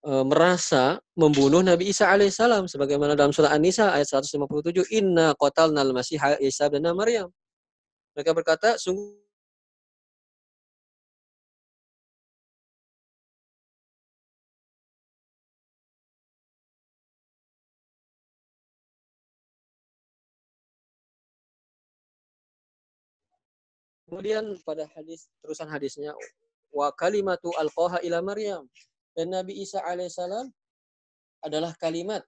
[0.00, 6.40] e, merasa membunuh Nabi Isa alaihissalam sebagaimana dalam surah An-Nisa ayat 157 inna qatalnal masiha
[6.40, 7.28] Isa dan Maryam.
[8.16, 9.20] Mereka berkata, sungguh
[24.10, 26.10] Kemudian pada hadis terusan hadisnya
[26.74, 28.66] wa kalimatu alqaha ila Maryam
[29.14, 30.50] dan Nabi Isa alaihissalam
[31.46, 32.26] adalah kalimat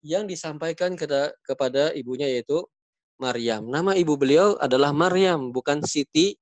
[0.00, 0.96] yang disampaikan
[1.44, 2.64] kepada ibunya yaitu
[3.20, 3.68] Maryam.
[3.68, 6.40] Nama ibu beliau adalah Maryam, bukan Siti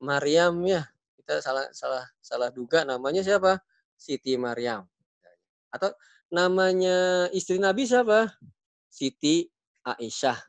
[0.00, 0.88] Maryam ya.
[1.20, 3.60] Kita salah salah salah duga namanya siapa?
[4.00, 4.88] Siti Maryam.
[5.68, 5.92] Atau
[6.32, 8.32] namanya istri Nabi siapa?
[8.88, 9.44] Siti
[9.84, 10.40] Aisyah.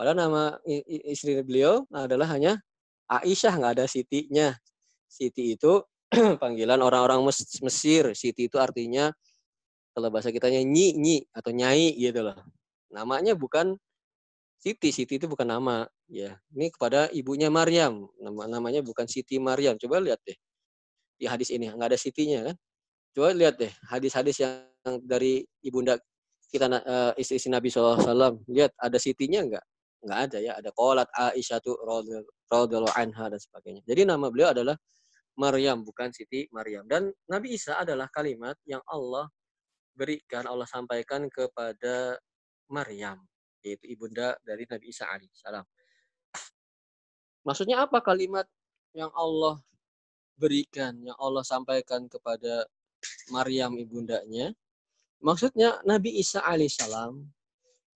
[0.00, 0.56] Padahal nama
[1.04, 2.56] istri beliau adalah hanya
[3.04, 4.56] Aisyah, nggak ada Siti-nya.
[5.04, 5.84] Siti itu
[6.40, 7.20] panggilan orang-orang
[7.60, 8.16] Mesir.
[8.16, 9.12] Siti itu artinya
[9.92, 12.38] kalau bahasa kitanya nyi nyi atau nyai gitu loh.
[12.88, 13.76] Namanya bukan
[14.56, 14.88] Siti.
[14.88, 16.32] Siti itu bukan nama ya.
[16.56, 18.08] Ini kepada ibunya Maryam.
[18.16, 19.76] Nama namanya bukan Siti Maryam.
[19.76, 20.40] Coba lihat deh
[21.20, 22.56] di hadis ini nggak ada Sitinya kan.
[23.12, 24.64] Coba lihat deh hadis-hadis yang
[25.04, 26.00] dari ibunda
[26.48, 28.40] kita uh, istri-istri Nabi SAW.
[28.48, 29.64] Lihat ada Sitinya enggak?
[30.00, 31.76] Nggak ada ya ada kolat Aisyah tuh
[32.96, 33.82] anha dan sebagainya.
[33.84, 34.76] Jadi nama beliau adalah
[35.36, 36.84] Maryam bukan Siti Maryam.
[36.88, 39.28] Dan Nabi Isa adalah kalimat yang Allah
[39.94, 42.16] berikan Allah sampaikan kepada
[42.72, 43.20] Maryam
[43.60, 45.66] yaitu ibunda dari Nabi Isa alaihissalam
[47.44, 48.48] maksudnya apa kalimat
[48.96, 49.60] yang Allah
[50.40, 52.64] berikan yang Allah sampaikan kepada
[53.28, 54.52] Maryam ibundanya?
[55.20, 57.20] Maksudnya Nabi Isa alaihissalam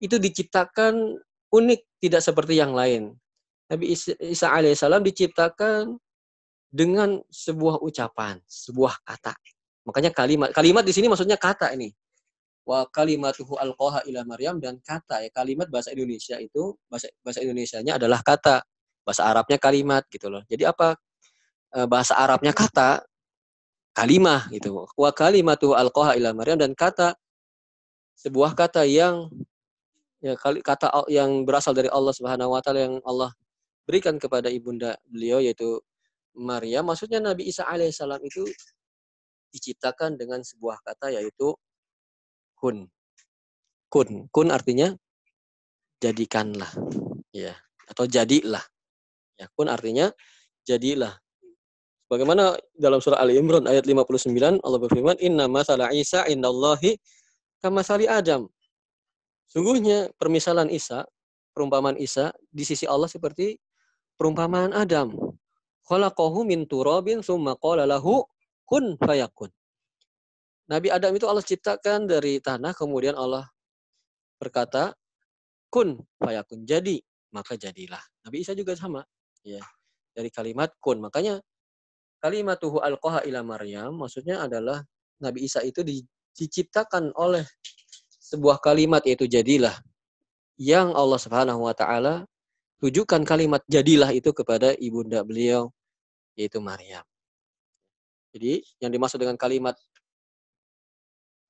[0.01, 1.17] itu diciptakan
[1.55, 3.15] unik, tidak seperti yang lain.
[3.71, 5.97] Nabi Isa alaihissalam diciptakan
[6.75, 9.39] dengan sebuah ucapan, sebuah kata.
[9.87, 11.95] Makanya kalimat kalimat di sini maksudnya kata ini.
[12.65, 18.01] Wa kalimatuhu alqaha ila Maryam dan kata ya kalimat bahasa Indonesia itu bahasa bahasa Indonesianya
[18.01, 18.65] adalah kata.
[19.05, 20.41] Bahasa Arabnya kalimat gitu loh.
[20.49, 20.97] Jadi apa
[21.77, 23.05] e, bahasa Arabnya kata
[23.93, 24.89] kalimah gitu.
[24.97, 27.13] Wa kalimatuhu alqaha ila Maryam dan kata
[28.17, 29.29] sebuah kata yang
[30.25, 33.37] ya kali kata yang berasal dari Allah Subhanahu wa taala yang Allah
[33.85, 35.85] berikan kepada ibunda beliau yaitu
[36.33, 36.81] Maria.
[36.81, 38.49] Maksudnya Nabi Isa alaihissalam itu
[39.53, 41.53] diciptakan dengan sebuah kata yaitu
[42.57, 42.89] kun.
[43.93, 44.27] Kun.
[44.33, 44.97] Kun artinya
[46.01, 46.73] jadikanlah.
[47.31, 47.53] Ya
[47.85, 48.65] atau jadilah.
[49.37, 50.09] Ya kun artinya
[50.65, 51.21] jadilah.
[52.09, 56.97] Bagaimana dalam surah Ali Imran ayat 59 Allah berfirman inna masalah Isa indallahi
[57.61, 58.49] kama sali Adam
[59.49, 61.07] Sungguhnya permisalan Isa,
[61.55, 63.55] perumpamaan Isa di sisi Allah seperti
[64.19, 65.15] perumpamaan Adam.
[65.85, 68.25] Khalaqahu min turabin summa qala lahu
[68.65, 69.53] kun fayakun.
[70.65, 73.45] Nabi Adam itu Allah ciptakan dari tanah kemudian Allah
[74.41, 74.97] berkata
[75.69, 76.99] kun fayakun jadi
[77.37, 78.01] maka jadilah.
[78.25, 79.05] Nabi Isa juga sama
[79.45, 79.61] ya
[80.17, 81.05] dari kalimat kun.
[81.05, 81.43] Makanya
[82.25, 84.81] kalimat tuhu alqaha ila Maryam maksudnya adalah
[85.21, 87.45] Nabi Isa itu diciptakan oleh
[88.35, 89.79] sebuah kalimat yaitu jadilah
[90.59, 92.27] yang Allah Subhanahu wa taala
[92.83, 95.71] tujukan kalimat jadilah itu kepada ibunda beliau
[96.35, 97.07] yaitu Maryam.
[98.35, 99.79] Jadi yang dimaksud dengan kalimat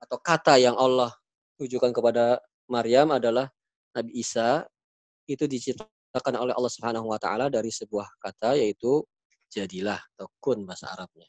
[0.04, 1.08] atau kata yang Allah
[1.56, 2.36] tujukan kepada
[2.68, 3.48] Maryam adalah
[3.96, 4.68] Nabi Isa
[5.24, 9.00] itu diciptakan oleh Allah Subhanahu wa taala dari sebuah kata yaitu
[9.48, 11.24] jadilah atau kun bahasa Arabnya.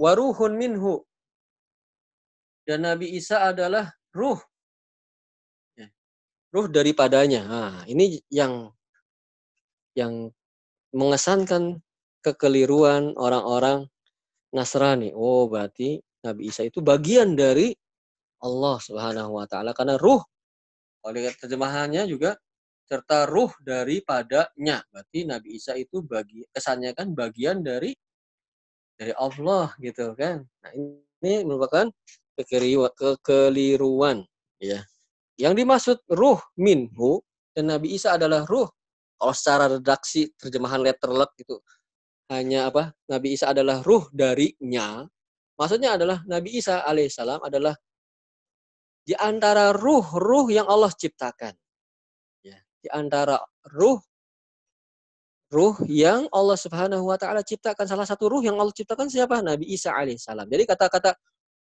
[0.00, 1.04] Waruhun minhu
[2.64, 4.40] dan Nabi Isa adalah ruh.
[5.76, 5.92] Ya.
[6.50, 7.42] Ruh daripadanya.
[7.44, 8.72] Nah, ini yang
[9.92, 10.32] yang
[10.96, 11.84] mengesankan
[12.24, 13.86] kekeliruan orang-orang
[14.56, 15.12] Nasrani.
[15.12, 17.76] Oh, berarti Nabi Isa itu bagian dari
[18.40, 20.20] Allah Subhanahu wa taala karena ruh
[21.06, 22.34] oleh terjemahannya juga
[22.86, 24.82] serta ruh daripadanya.
[24.90, 27.94] Berarti Nabi Isa itu bagi kesannya kan bagian dari
[28.96, 30.42] dari Allah gitu kan.
[30.42, 31.90] Nah, ini merupakan
[32.36, 34.26] kekeliruan
[34.60, 34.84] ya.
[35.36, 37.20] Yang dimaksud ruh minhu
[37.52, 38.68] dan Nabi Isa adalah ruh.
[39.16, 41.56] Kalau secara redaksi terjemahan letterlet itu
[42.28, 42.92] hanya apa?
[43.08, 45.08] Nabi Isa adalah ruh darinya.
[45.56, 47.72] Maksudnya adalah Nabi Isa alaihissalam adalah
[49.06, 51.54] di antara ruh-ruh yang Allah ciptakan.
[52.44, 53.40] Ya, di antara
[53.72, 54.02] ruh
[55.46, 57.86] ruh yang Allah Subhanahu wa taala ciptakan.
[57.86, 59.40] Salah satu ruh yang Allah ciptakan siapa?
[59.40, 60.50] Nabi Isa alaihissalam.
[60.50, 61.14] Jadi kata-kata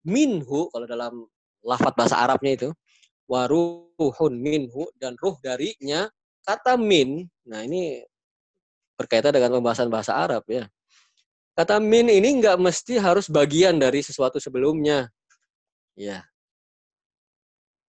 [0.04, 1.24] minhu kalau dalam
[1.64, 2.70] lafat bahasa Arabnya itu
[3.24, 6.08] waruhun minhu dan ruh darinya
[6.44, 7.24] kata min.
[7.48, 8.04] Nah ini
[8.94, 10.68] berkaitan dengan pembahasan bahasa Arab ya.
[11.54, 15.08] Kata min ini nggak mesti harus bagian dari sesuatu sebelumnya.
[15.96, 16.26] Ya.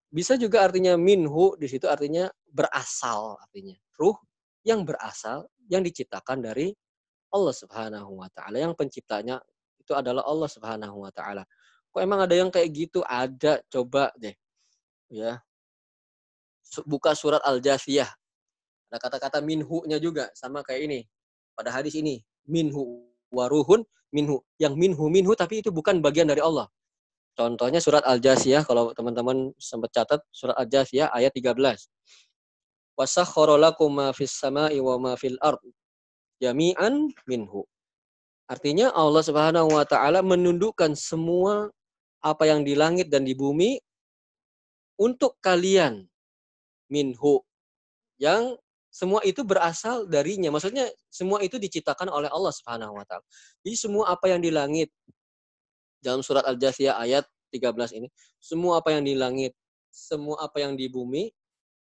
[0.08, 3.76] Bisa juga artinya minhu di situ artinya berasal artinya.
[3.98, 4.16] Ruh
[4.66, 6.72] yang berasal, yang diciptakan dari
[7.34, 8.62] Allah Subhanahu wa taala.
[8.62, 9.42] Yang penciptanya
[9.78, 11.42] itu adalah Allah Subhanahu wa taala.
[11.96, 13.00] Kok emang ada yang kayak gitu?
[13.08, 14.36] Ada, coba deh.
[15.08, 15.40] Ya.
[16.84, 18.12] Buka surat Al-Jasiyah.
[18.92, 21.00] Ada kata-kata minhu-nya juga sama kayak ini.
[21.56, 23.80] Pada hadis ini, minhu waruhun
[24.12, 24.44] minhu.
[24.60, 26.68] Yang minhu minhu tapi itu bukan bagian dari Allah.
[27.32, 31.56] Contohnya surat Al-Jasiyah kalau teman-teman sempat catat surat Al-Jasiyah ayat 13.
[32.92, 35.64] Wasakhkhara lakum ma fis sama'i wa ma fil ard
[36.44, 37.64] jami'an minhu.
[38.52, 41.72] Artinya Allah Subhanahu wa taala menundukkan semua
[42.26, 43.78] apa yang di langit dan di bumi
[44.98, 46.02] untuk kalian
[46.90, 47.38] minhu
[48.18, 48.58] yang
[48.90, 50.48] semua itu berasal darinya.
[50.48, 53.22] Maksudnya semua itu diciptakan oleh Allah Subhanahu wa taala.
[53.60, 54.88] Jadi semua apa yang di langit
[56.00, 58.08] dalam surat Al-Jasiyah ayat 13 ini,
[58.40, 59.52] semua apa yang di langit,
[59.92, 61.28] semua apa yang di bumi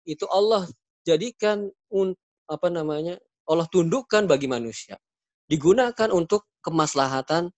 [0.04, 0.68] itu Allah
[1.08, 1.72] jadikan
[2.46, 3.16] apa namanya?
[3.48, 5.00] Allah tundukkan bagi manusia.
[5.48, 7.48] Digunakan untuk kemaslahatan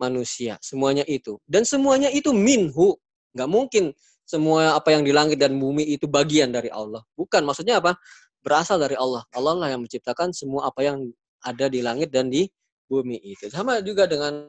[0.00, 0.56] manusia.
[0.64, 1.36] Semuanya itu.
[1.44, 2.96] Dan semuanya itu minhu.
[3.36, 3.84] Nggak mungkin
[4.24, 7.04] semua apa yang di langit dan bumi itu bagian dari Allah.
[7.14, 7.44] Bukan.
[7.44, 8.00] Maksudnya apa?
[8.40, 9.22] berasal dari Allah.
[9.36, 11.12] Allah lah yang menciptakan semua apa yang
[11.44, 12.48] ada di langit dan di
[12.88, 13.52] bumi itu.
[13.52, 14.48] Sama juga dengan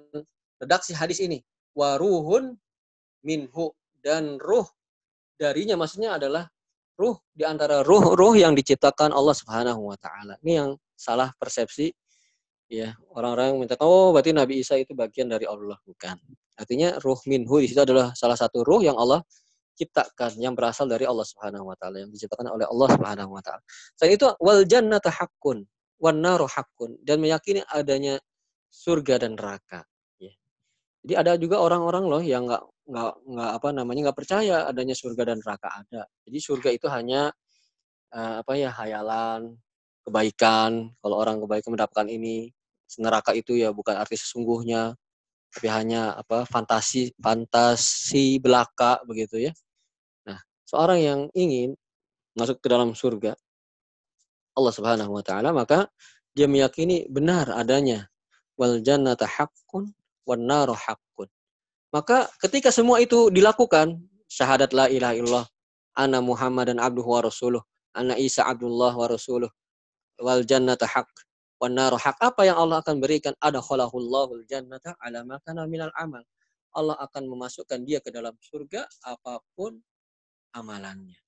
[0.58, 1.40] redaksi hadis ini.
[1.76, 2.56] Waruhun
[3.24, 3.72] minhu
[4.04, 4.66] dan ruh
[5.40, 6.50] darinya maksudnya adalah
[7.00, 10.36] ruh di antara ruh-ruh yang diciptakan Allah Subhanahu wa taala.
[10.44, 11.94] Ini yang salah persepsi
[12.72, 12.96] ya.
[13.12, 16.16] Orang-orang minta oh berarti Nabi Isa itu bagian dari Allah bukan.
[16.56, 19.20] Artinya ruh minhu di situ adalah salah satu ruh yang Allah
[19.76, 23.62] ciptakan yang berasal dari Allah Subhanahu wa taala yang diciptakan oleh Allah Subhanahu wa taala.
[24.00, 25.68] Selain itu wal jannatu haqqun
[26.00, 28.16] wan naru haqqun dan meyakini adanya
[28.72, 29.84] surga dan neraka
[30.22, 30.32] ya.
[31.04, 35.34] Jadi ada juga orang-orang loh yang nggak nggak nggak apa namanya nggak percaya adanya surga
[35.34, 36.02] dan neraka ada.
[36.30, 37.32] Jadi surga itu hanya
[38.14, 39.56] uh, apa ya hayalan,
[40.06, 40.92] kebaikan.
[41.00, 42.50] Kalau orang kebaikan mendapatkan ini,
[43.00, 44.98] neraka itu ya bukan arti sesungguhnya
[45.52, 49.54] tapi hanya apa fantasi fantasi belaka begitu ya
[50.72, 51.76] seorang yang ingin
[52.32, 53.36] masuk ke dalam surga
[54.56, 55.92] Allah Subhanahu wa taala maka
[56.32, 58.08] dia meyakini benar adanya
[58.56, 59.92] wal jannata haqqun
[60.24, 61.28] wan naru haqqun.
[61.92, 64.00] Maka ketika semua itu dilakukan
[64.32, 65.48] syahadat la ilaha illallah
[66.00, 69.52] ana Muhammadan abduhu wa rasuluh ana Isa abdullah wa rasuluh
[70.24, 71.12] wal jannata haqq
[71.62, 75.94] wan naru haqq apa yang Allah akan berikan ada khalaqullahu jannata ala ma kana minal
[75.94, 76.26] amal
[76.72, 79.76] Allah akan memasukkan dia ke dalam surga apa pun
[80.56, 81.20] amalannya.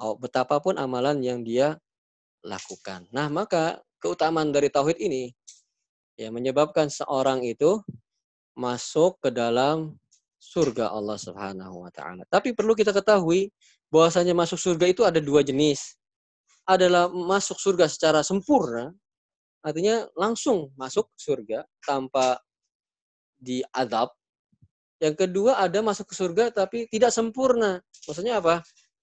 [0.00, 1.76] Oh, betapapun amalan yang dia
[2.46, 3.04] lakukan.
[3.12, 5.28] Nah, maka keutamaan dari tauhid ini
[6.16, 7.82] ya menyebabkan seorang itu
[8.56, 9.98] masuk ke dalam
[10.40, 12.24] surga Allah Subhanahu wa taala.
[12.32, 13.52] Tapi perlu kita ketahui
[13.92, 16.00] bahwasanya masuk surga itu ada dua jenis.
[16.64, 18.94] Adalah masuk surga secara sempurna,
[19.60, 22.40] artinya langsung masuk surga tanpa
[23.40, 24.12] diadab
[25.00, 27.80] yang kedua ada masuk ke surga tapi tidak sempurna.
[28.04, 28.60] Maksudnya apa?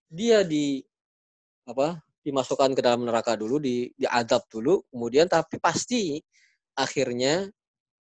[0.08, 0.86] Dia di
[1.66, 1.99] apa?
[2.28, 6.20] dimasukkan ke dalam neraka dulu, di diadab dulu, kemudian tapi pasti
[6.76, 7.47] akhirnya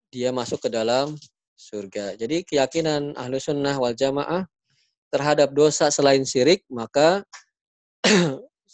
[0.09, 1.13] dia masuk ke dalam
[1.53, 2.17] surga.
[2.17, 4.49] Jadi keyakinan ahlu sunnah wal jamaah
[5.13, 7.21] terhadap dosa selain syirik, maka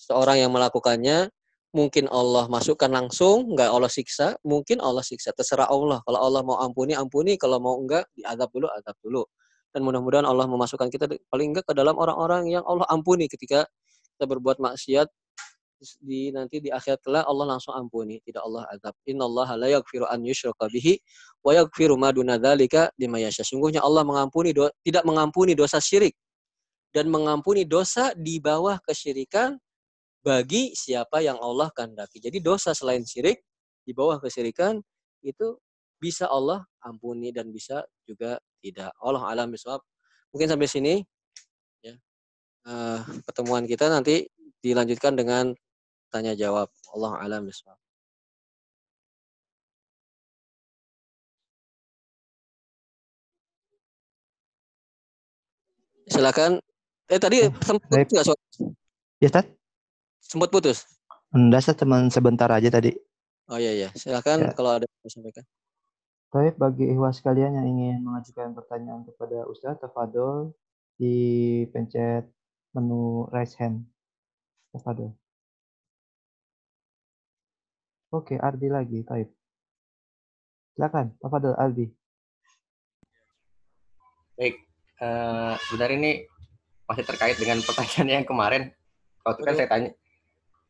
[0.06, 1.34] seorang yang melakukannya
[1.74, 5.98] mungkin Allah masukkan langsung, enggak Allah siksa, mungkin Allah siksa, terserah Allah.
[6.06, 9.22] Kalau Allah mau ampuni, ampuni, kalau mau enggak, diadab dulu, adab dulu.
[9.74, 13.66] Dan mudah-mudahan Allah memasukkan kita paling enggak ke dalam orang-orang yang Allah ampuni ketika
[14.14, 15.10] kita berbuat maksiat
[16.00, 18.94] di nanti di akhirat kelak Allah langsung ampuni, tidak Allah azab.
[19.04, 20.96] Innallaha la yaghfiru an yushraka bihi
[21.42, 23.28] wa yaghfiru ma duna dzalika liman.
[23.34, 24.54] Sungguhnya Allah mengampuni
[24.86, 26.14] tidak mengampuni dosa syirik
[26.94, 29.58] dan mengampuni dosa di bawah kesyirikan
[30.24, 32.16] bagi siapa yang Allah kehendaki.
[32.16, 33.44] Jadi dosa selain syirik
[33.84, 34.80] di bawah kesyirikan
[35.20, 35.60] itu
[36.00, 38.88] bisa Allah ampuni dan bisa juga tidak.
[38.96, 39.84] Allah alam bisawab.
[40.32, 40.94] Mungkin sampai sini
[41.84, 41.94] ya.
[42.64, 44.24] Uh, pertemuan kita nanti
[44.64, 45.52] dilanjutkan dengan
[46.08, 46.72] tanya jawab.
[46.96, 47.76] Allah alam bisawab.
[56.08, 56.60] Silakan.
[57.12, 58.40] Eh tadi sempat nggak soal?
[59.20, 59.63] Ya, Tad?
[60.24, 60.88] Sempat putus?
[61.34, 62.96] Enggak, saya teman sebentar aja tadi.
[63.52, 64.52] Oh iya iya, silakan ya.
[64.56, 65.44] kalau ada yang sampaikan.
[66.32, 70.56] Baik, bagi ikhwas sekalian yang ingin mengajukan pertanyaan kepada Ustaz Tafadol
[70.96, 71.14] di
[71.70, 72.26] pencet
[72.72, 73.84] menu raise hand.
[74.72, 75.14] Tafadol.
[78.10, 79.30] Oke, Ardi lagi, Taib.
[80.74, 81.86] Silakan, Tafadol Ardi.
[84.34, 84.58] Baik,
[84.98, 86.12] uh, sebenarnya ini
[86.90, 88.74] masih terkait dengan pertanyaan yang kemarin.
[89.22, 89.90] Waktu kan saya tanya,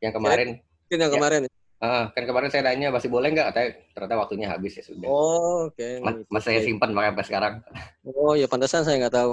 [0.04, 1.16] yang kemarin Mungkin yang Ya.
[1.16, 1.40] kemarin.
[1.80, 3.48] Ah, kan kemarin saya nanya masih boleh nggak?
[3.52, 5.08] Ternyata, ternyata waktunya habis ya sudah.
[5.08, 5.88] Oh, oke.
[6.00, 6.28] Ma- Gitu.
[6.32, 7.54] Masih saya simpan makanya sampai sekarang.
[8.04, 9.32] Oh, ya pantesan saya nggak tahu.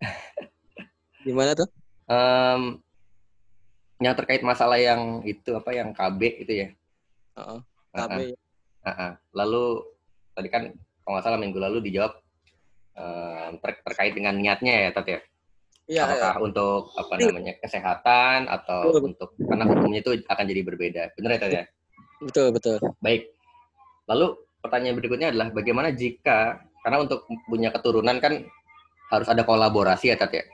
[1.26, 1.68] Gimana tuh?
[2.10, 2.82] Em,
[4.02, 6.68] yang terkait masalah yang itu apa yang KB itu ya.
[7.38, 7.58] Heeh.
[7.94, 8.20] Ah, KB.
[8.82, 9.12] ah, ah.
[9.30, 9.86] Lalu
[10.34, 10.62] tadi kan
[11.02, 12.18] kalau nggak salah minggu lalu dijawab
[12.98, 15.20] em, ter- terkait dengan niatnya ya, Tat ya.
[15.90, 16.14] Iya, iya.
[16.14, 19.02] Apakah untuk apa namanya kesehatan atau Betul.
[19.10, 21.02] untuk karena hukumnya itu akan jadi berbeda.
[21.18, 21.64] Benar ya, ya?
[22.22, 22.76] betul, betul.
[23.02, 23.34] Baik.
[24.06, 24.26] Lalu
[24.62, 28.46] pertanyaan berikutnya adalah bagaimana jika karena untuk punya keturunan kan
[29.10, 30.44] harus ada kolaborasi ya, Tat ya.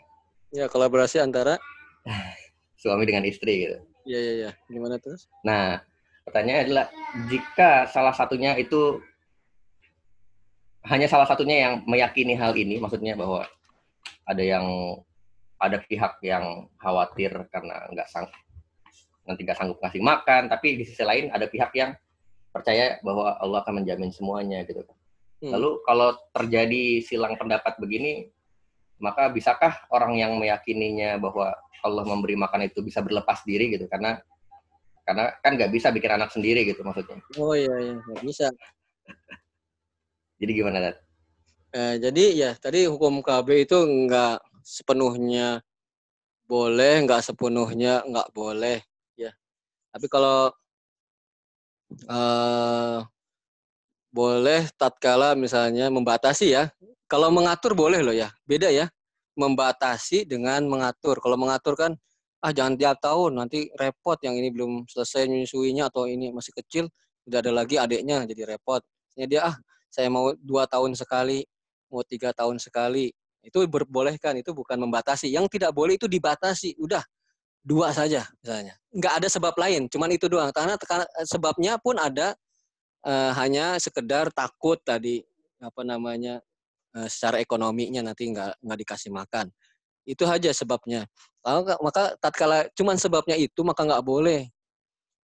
[0.48, 1.60] Ya, kolaborasi antara
[2.80, 3.76] Suami dengan istri gitu.
[4.08, 4.50] Iya, iya, iya.
[4.72, 5.28] Gimana terus?
[5.44, 5.82] Nah,
[6.24, 6.86] pertanyaannya adalah
[7.28, 8.96] jika salah satunya itu
[10.88, 13.44] hanya salah satunya yang meyakini hal ini, maksudnya bahwa
[14.24, 14.64] ada yang
[15.58, 18.30] ada pihak yang khawatir karena nggak sang
[19.28, 21.92] nanti nggak sanggup ngasih makan, tapi di sisi lain ada pihak yang
[22.48, 24.80] percaya bahwa Allah akan menjamin semuanya gitu.
[25.44, 25.52] Hmm.
[25.52, 28.32] Lalu kalau terjadi silang pendapat begini,
[28.96, 31.52] maka bisakah orang yang meyakininya bahwa
[31.84, 33.84] Allah memberi makan itu bisa berlepas diri gitu?
[33.86, 34.16] Karena
[35.04, 37.20] karena kan nggak bisa bikin anak sendiri gitu maksudnya.
[37.36, 37.96] Oh iya, iya.
[38.00, 38.46] Nggak bisa.
[40.40, 40.96] Jadi gimana, Dad?
[41.68, 45.64] Eh, jadi ya tadi hukum KB itu nggak sepenuhnya
[46.44, 48.84] boleh, nggak sepenuhnya nggak boleh,
[49.16, 49.32] ya.
[49.92, 50.52] Tapi kalau
[52.08, 52.98] eh,
[54.12, 56.64] boleh tatkala misalnya membatasi ya.
[57.08, 58.92] Kalau mengatur boleh loh ya, beda ya.
[59.38, 61.20] Membatasi dengan mengatur.
[61.24, 61.92] Kalau mengatur kan
[62.38, 66.86] ah jangan tiap tahun nanti repot yang ini belum selesai menyusuinya atau ini masih kecil
[67.26, 68.82] udah ada lagi adiknya jadi repot.
[69.14, 69.56] Jadi dia ah
[69.90, 71.44] saya mau dua tahun sekali,
[71.92, 73.12] mau tiga tahun sekali.
[73.48, 75.32] Itu berbolehkan, itu bukan membatasi.
[75.32, 76.76] Yang tidak boleh itu dibatasi.
[76.76, 77.00] Udah,
[77.64, 78.76] dua saja misalnya.
[78.92, 80.52] Nggak ada sebab lain, cuman itu doang.
[80.52, 80.76] Karena
[81.24, 82.36] sebabnya pun ada
[83.04, 85.22] eh, hanya sekedar takut tadi
[85.60, 86.40] apa namanya
[86.96, 89.48] eh, secara ekonominya nanti nggak nggak dikasih makan.
[90.08, 91.04] Itu aja sebabnya.
[91.44, 94.48] Nggak- maka tatkala cuman sebabnya itu maka nggak boleh.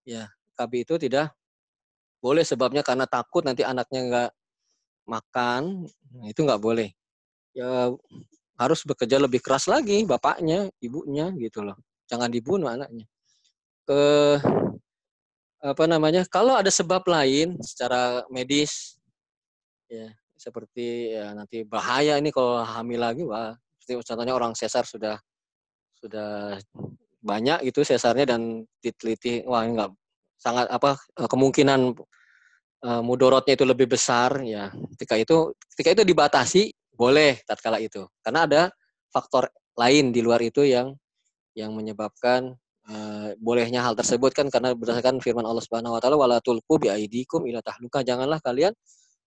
[0.06, 1.34] Ya, KB itu tidak
[2.22, 4.30] boleh sebabnya karena takut nanti anaknya nggak
[5.10, 6.94] makan, nah, itu nggak boleh.
[7.52, 7.92] Ya
[8.56, 11.78] harus bekerja lebih keras lagi bapaknya, ibunya gitu loh.
[12.08, 13.10] Jangan dibunuh anaknya.
[13.88, 14.02] Ke
[15.62, 16.26] apa namanya?
[16.30, 18.98] Kalau ada sebab lain secara medis
[19.92, 20.08] ya
[20.42, 25.22] seperti ya nanti bahaya ini kalau hamil lagi wah seperti contohnya orang sesar sudah
[26.02, 26.58] sudah
[27.22, 29.92] banyak gitu sesarnya dan diteliti wah ini nggak
[30.42, 30.98] sangat apa
[31.30, 31.94] kemungkinan
[32.82, 36.64] eh, mudorotnya itu lebih besar ya ketika itu ketika itu dibatasi
[37.02, 38.62] boleh tatkala itu karena ada
[39.10, 40.94] faktor lain di luar itu yang
[41.58, 42.54] yang menyebabkan
[42.86, 47.42] eh, bolehnya hal tersebut kan karena berdasarkan firman Allah Subhanahu wa taala wala tulqu biaidikum
[47.50, 48.78] ila tahluka janganlah kalian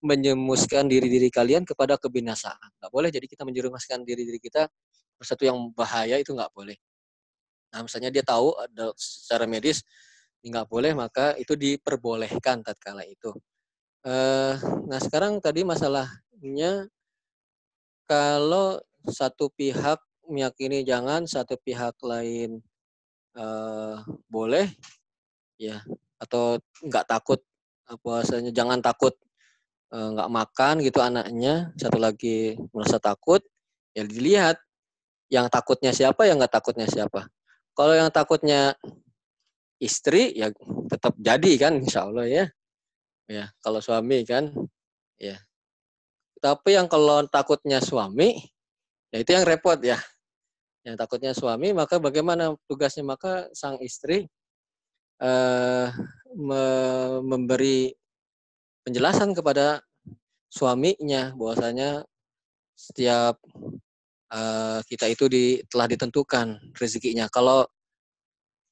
[0.05, 2.77] menjemuskan diri-diri kalian kepada kebinasaan.
[2.77, 4.69] Nggak boleh jadi kita menjerumuskan diri-diri kita
[5.17, 6.77] sesuatu yang bahaya itu nggak boleh.
[7.73, 9.81] Nah, misalnya dia tahu ada secara medis
[10.45, 13.33] nggak boleh, maka itu diperbolehkan tatkala itu.
[14.05, 14.55] Eh,
[14.85, 16.85] nah sekarang tadi masalahnya
[18.05, 22.61] kalau satu pihak meyakini jangan, satu pihak lain
[23.37, 23.97] eh,
[24.29, 24.69] boleh,
[25.61, 25.81] ya
[26.21, 27.41] atau nggak takut
[28.01, 29.13] bahwasanya jangan takut
[29.93, 33.45] eh, nggak makan gitu anaknya, satu lagi merasa takut,
[33.93, 34.57] ya dilihat
[35.33, 37.29] yang takutnya siapa, yang nggak takutnya siapa.
[37.75, 38.79] Kalau yang takutnya
[39.83, 40.49] istri ya
[40.89, 42.45] tetap jadi kan insya Allah ya.
[43.25, 44.53] Ya, kalau suami kan
[45.17, 45.41] ya.
[46.45, 48.37] Tapi yang kalau takutnya suami
[49.09, 49.97] ya itu yang repot ya.
[50.85, 54.29] Yang takutnya suami maka bagaimana tugasnya maka sang istri
[55.25, 55.89] eh
[56.37, 57.97] me- memberi
[58.85, 59.81] penjelasan kepada
[60.53, 62.05] suaminya bahwasanya
[62.77, 63.41] setiap
[64.29, 67.31] eh, kita itu di, telah ditentukan rezekinya.
[67.33, 67.65] Kalau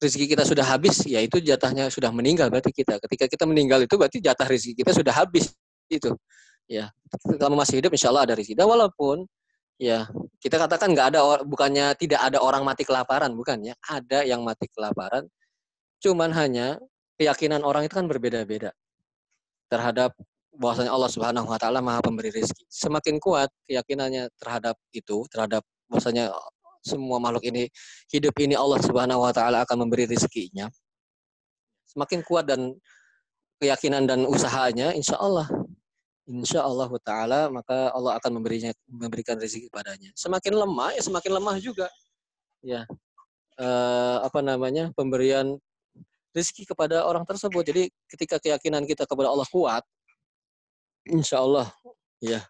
[0.03, 2.99] rezeki kita sudah habis, ya itu jatahnya sudah meninggal berarti kita.
[2.99, 5.55] Ketika kita meninggal itu berarti jatah rezeki kita sudah habis
[5.87, 6.11] itu.
[6.67, 6.89] Ya,
[7.37, 8.55] kalau masih hidup insya Allah ada rezeki.
[8.55, 9.27] Dan walaupun
[9.81, 10.07] ya
[10.39, 13.75] kita katakan nggak ada bukannya tidak ada orang mati kelaparan, bukan ya?
[13.83, 15.27] Ada yang mati kelaparan.
[15.99, 16.79] Cuman hanya
[17.19, 18.71] keyakinan orang itu kan berbeda-beda
[19.71, 20.15] terhadap
[20.53, 22.63] bahwasanya Allah Subhanahu wa taala Maha pemberi rezeki.
[22.69, 26.29] Semakin kuat keyakinannya terhadap itu, terhadap bahwasanya
[26.83, 27.71] semua makhluk ini
[28.11, 30.67] hidup ini Allah Subhanahu wa taala akan memberi rezekinya.
[31.87, 32.75] Semakin kuat dan
[33.63, 35.47] keyakinan dan usahanya insya Allah
[36.29, 40.11] insya Allah taala maka Allah akan memberinya memberikan rezeki padanya.
[40.15, 41.87] Semakin lemah ya semakin lemah juga.
[42.63, 42.87] Ya.
[43.59, 44.89] Eh, apa namanya?
[44.97, 45.59] pemberian
[46.33, 47.61] rezeki kepada orang tersebut.
[47.61, 49.83] Jadi ketika keyakinan kita kepada Allah kuat,
[51.05, 51.69] insya Allah
[52.23, 52.41] ya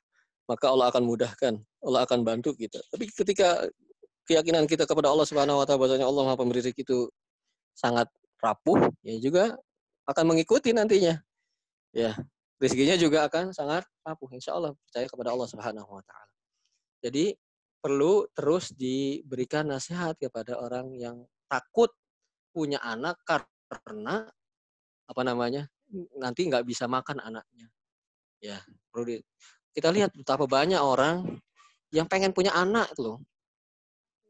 [0.47, 1.53] maka Allah akan mudahkan,
[1.84, 2.80] Allah akan bantu kita.
[2.91, 3.67] Tapi ketika
[4.28, 7.07] keyakinan kita kepada Allah Subhanahu wa taala bahwasanya Allah Maha Pemberi rezeki itu
[7.76, 8.07] sangat
[8.39, 9.55] rapuh, ya juga
[10.07, 11.19] akan mengikuti nantinya.
[11.93, 12.17] Ya,
[12.64, 14.32] rezekinya juga akan sangat rapuh.
[14.32, 16.34] Insya Allah percaya kepada Allah Subhanahu wa taala.
[17.03, 17.36] Jadi
[17.84, 21.91] perlu terus diberikan nasihat kepada orang yang takut
[22.55, 24.24] punya anak karena
[25.03, 25.68] apa namanya
[26.16, 27.68] nanti nggak bisa makan anaknya
[28.39, 28.55] ya
[28.88, 29.16] perlu di,
[29.76, 31.28] kita lihat betapa banyak orang
[31.91, 33.20] yang pengen punya anak loh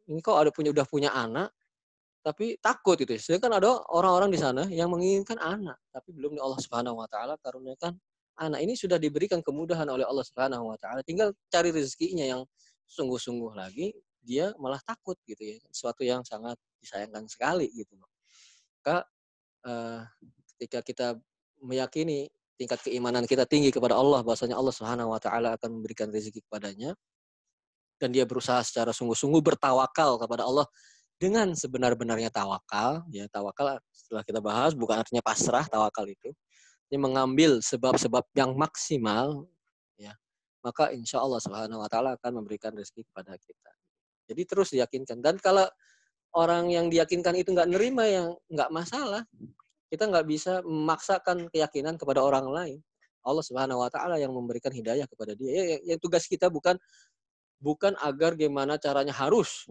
[0.09, 1.53] ini kok ada punya udah punya anak
[2.23, 6.99] tapi takut itu sedangkan ada orang-orang di sana yang menginginkan anak tapi belum Allah Subhanahu
[7.03, 7.93] wa taala karuniakan
[8.39, 11.05] anak ini sudah diberikan kemudahan oleh Allah Subhanahu wa taala.
[11.05, 12.41] Tinggal cari rezekinya yang
[12.89, 15.57] sungguh-sungguh lagi dia malah takut gitu ya.
[15.69, 18.09] Sesuatu yang sangat disayangkan sekali gitu loh.
[18.81, 19.05] Maka
[19.67, 20.01] uh,
[20.55, 21.07] ketika kita
[21.63, 22.27] meyakini
[22.59, 26.93] tingkat keimanan kita tinggi kepada Allah bahwasanya Allah Subhanahu wa taala akan memberikan rezeki kepadanya
[27.97, 30.67] dan dia berusaha secara sungguh-sungguh bertawakal kepada Allah
[31.17, 36.35] dengan sebenar-benarnya tawakal ya tawakal setelah kita bahas bukan artinya pasrah tawakal itu
[36.91, 39.47] ini mengambil sebab-sebab yang maksimal
[39.95, 40.13] ya.
[40.63, 43.71] Maka insya Allah Subhanahu Wa Taala akan memberikan rezeki kepada kita.
[44.31, 45.19] Jadi terus diyakinkan.
[45.19, 45.67] Dan kalau
[46.33, 49.27] orang yang diyakinkan itu nggak nerima yang nggak masalah.
[49.91, 52.79] Kita nggak bisa memaksakan keyakinan kepada orang lain.
[53.23, 55.51] Allah Subhanahu Wa Taala yang memberikan hidayah kepada dia.
[55.51, 56.75] Ya, yang tugas kita bukan
[57.63, 59.63] bukan agar gimana caranya harus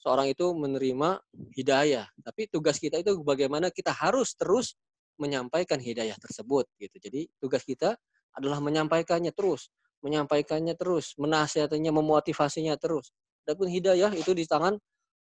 [0.00, 1.20] seorang itu menerima
[1.52, 4.80] hidayah, tapi tugas kita itu bagaimana kita harus terus
[5.20, 6.96] menyampaikan hidayah tersebut gitu.
[6.96, 7.94] Jadi tugas kita
[8.32, 9.68] adalah menyampaikannya terus,
[10.00, 13.12] menyampaikannya terus, menasihatinya, memotivasinya terus.
[13.44, 14.80] Adapun hidayah itu di tangan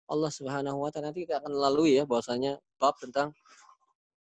[0.10, 1.12] Allah Subhanahu wa taala.
[1.12, 3.36] Nanti kita akan lalui ya bahwasanya bab tentang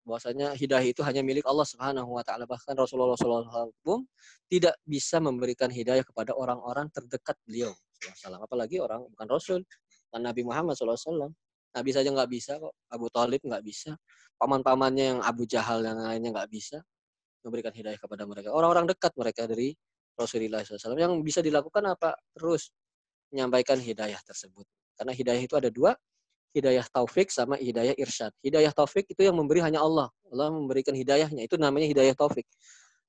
[0.02, 2.44] bahwasanya hidayah itu hanya milik Allah Subhanahu wa taala.
[2.44, 3.72] Bahkan Rasulullah SAW
[4.50, 7.72] tidak bisa memberikan hidayah kepada orang-orang terdekat beliau
[8.42, 9.60] apalagi orang bukan rasul
[10.10, 11.30] dan Nabi Muhammad SAW
[11.72, 13.96] Nabi saja nggak bisa kok Abu Talib nggak bisa
[14.36, 16.78] paman-pamannya yang Abu Jahal yang lainnya nggak bisa
[17.42, 19.74] memberikan hidayah kepada mereka orang-orang dekat mereka dari
[20.12, 22.70] Rasulullah SAW yang bisa dilakukan apa terus
[23.32, 24.68] menyampaikan hidayah tersebut
[25.00, 25.96] karena hidayah itu ada dua
[26.52, 28.30] hidayah taufik sama hidayah irsyad.
[28.44, 30.12] Hidayah taufik itu yang memberi hanya Allah.
[30.28, 31.48] Allah memberikan hidayahnya.
[31.48, 32.44] Itu namanya hidayah taufik.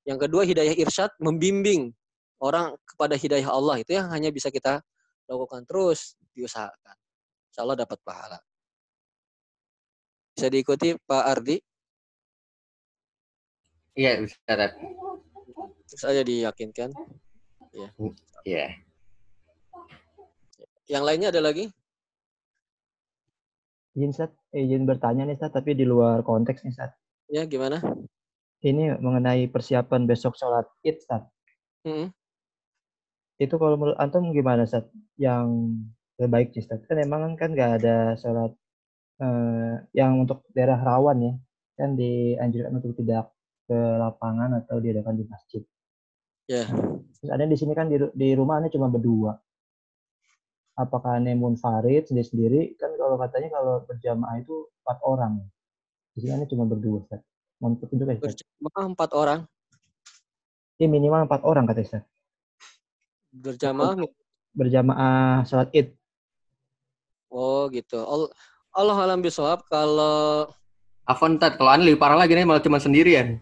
[0.07, 1.91] Yang kedua hidayah irsyad membimbing
[2.39, 3.83] orang kepada hidayah Allah.
[3.83, 4.79] Itu yang hanya bisa kita
[5.27, 6.95] lakukan terus diusahakan.
[7.51, 8.39] Insya Allah dapat pahala.
[10.33, 11.61] Bisa diikuti Pak Ardi?
[13.93, 14.41] Iya, bisa.
[15.93, 16.89] Saya diyakinkan.
[17.69, 17.87] Iya.
[18.41, 18.65] Iya.
[20.89, 21.69] Yang lainnya ada lagi?
[23.93, 26.97] Izin Sat, eh, izin bertanya nih Sat, tapi di luar konteks nih Sat.
[27.29, 27.77] Ya, gimana?
[28.65, 31.29] Ini mengenai persiapan besok sholat id Sat.
[31.85, 32.09] -hmm.
[33.37, 34.89] Itu kalau menurut Antum gimana Sat?
[35.21, 35.77] Yang
[36.17, 36.81] terbaik sih Sat?
[36.89, 38.57] Kan emang kan nggak ada sholat
[39.21, 41.33] eh, yang untuk daerah rawan ya.
[41.73, 43.33] Kan dianjurkan untuk tidak
[43.65, 45.61] ke lapangan atau diadakan di masjid.
[46.47, 46.63] Ya.
[46.63, 46.67] Yeah.
[47.19, 49.37] Terus ada di sini kan di, di rumah ini cuma berdua
[50.73, 55.33] apakah ini munfarid sendiri sendiri kan kalau katanya kalau berjamaah itu empat orang
[56.13, 57.21] di sini cuma berdua Ustaz.
[57.57, 59.39] Mohon petunjuk ya Berjamaah empat orang.
[60.77, 62.03] Ini minimal empat orang kata Ustaz.
[63.33, 63.97] Berjamaah
[64.53, 65.87] berjamaah sholat id.
[67.33, 67.97] Oh gitu.
[68.73, 70.49] Allah alam bisawab kalau
[71.05, 73.37] Afon kalau anda lebih parah lagi nih malah cuma sendirian.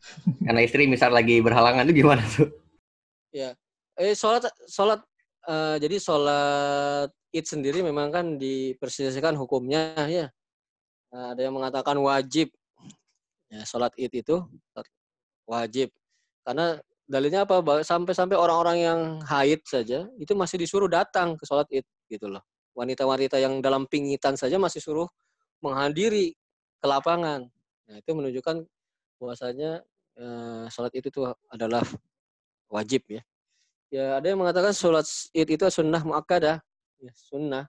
[0.46, 2.48] Karena istri misal lagi berhalangan itu gimana tuh?
[3.30, 3.52] Ya.
[3.98, 5.04] Eh sholat sholat
[5.44, 10.32] uh, jadi sholat id sendiri memang kan diperselisihkan hukumnya ya.
[11.12, 12.48] Nah, ada yang mengatakan wajib.
[13.52, 14.36] Ya, sholat id itu
[15.44, 15.92] wajib.
[16.40, 17.60] Karena dalilnya apa?
[17.84, 22.40] Sampai-sampai orang-orang yang haid saja itu masih disuruh datang ke sholat id gitu loh.
[22.78, 25.10] Wanita-wanita yang dalam pingitan saja masih suruh
[25.58, 26.38] menghadiri
[26.78, 27.50] ke lapangan.
[27.90, 28.62] Nah, itu menunjukkan
[29.18, 29.82] bahwasanya
[30.14, 31.10] eh, sholat itu
[31.50, 31.82] adalah
[32.70, 33.22] wajib ya.
[33.88, 36.62] Ya, ada yang mengatakan sholat id itu sunnah muakkadah.
[37.02, 37.64] Ya, sunnah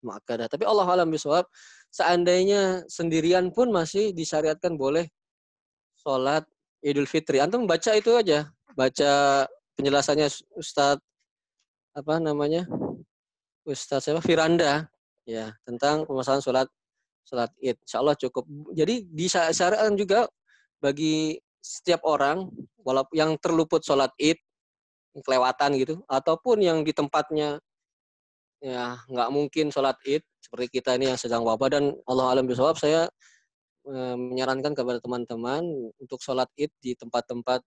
[0.00, 0.46] muakkadah.
[0.46, 1.44] Tapi Allah alam bisawab,
[1.90, 5.10] seandainya sendirian pun masih disyariatkan boleh
[5.98, 6.46] sholat
[6.80, 7.42] idul fitri.
[7.42, 8.46] Antum baca itu aja.
[8.78, 9.44] Baca
[9.74, 11.02] penjelasannya Ustadz
[11.96, 12.68] apa namanya?
[13.66, 14.22] Ustadz siapa?
[14.22, 14.86] Firanda.
[15.26, 16.68] Ya, tentang permasalahan sholat
[17.26, 17.74] sholat id.
[17.82, 18.46] Insya Allah cukup.
[18.70, 20.30] Jadi disyariatkan juga
[20.78, 22.46] bagi setiap orang,
[22.86, 24.38] walaupun yang terluput sholat id,
[25.24, 27.56] kelewatan gitu ataupun yang di tempatnya
[28.60, 32.76] ya nggak mungkin sholat id seperti kita ini yang sedang wabah dan Allah alam bisawab
[32.76, 33.08] saya
[33.88, 35.62] eh, menyarankan kepada teman-teman
[36.00, 37.64] untuk sholat id di tempat-tempat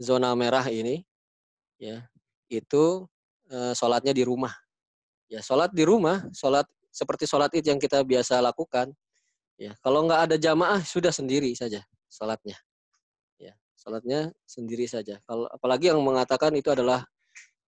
[0.00, 1.04] zona merah ini,
[1.78, 2.02] ya
[2.50, 3.06] itu
[3.52, 4.52] eh, sholatnya di rumah.
[5.32, 8.92] Ya sholat di rumah, sholat seperti sholat id yang kita biasa lakukan.
[9.56, 11.80] Ya kalau nggak ada jamaah sudah sendiri saja
[12.12, 12.60] sholatnya.
[13.40, 15.16] Ya sholatnya sendiri saja.
[15.24, 17.08] Kalau apalagi yang mengatakan itu adalah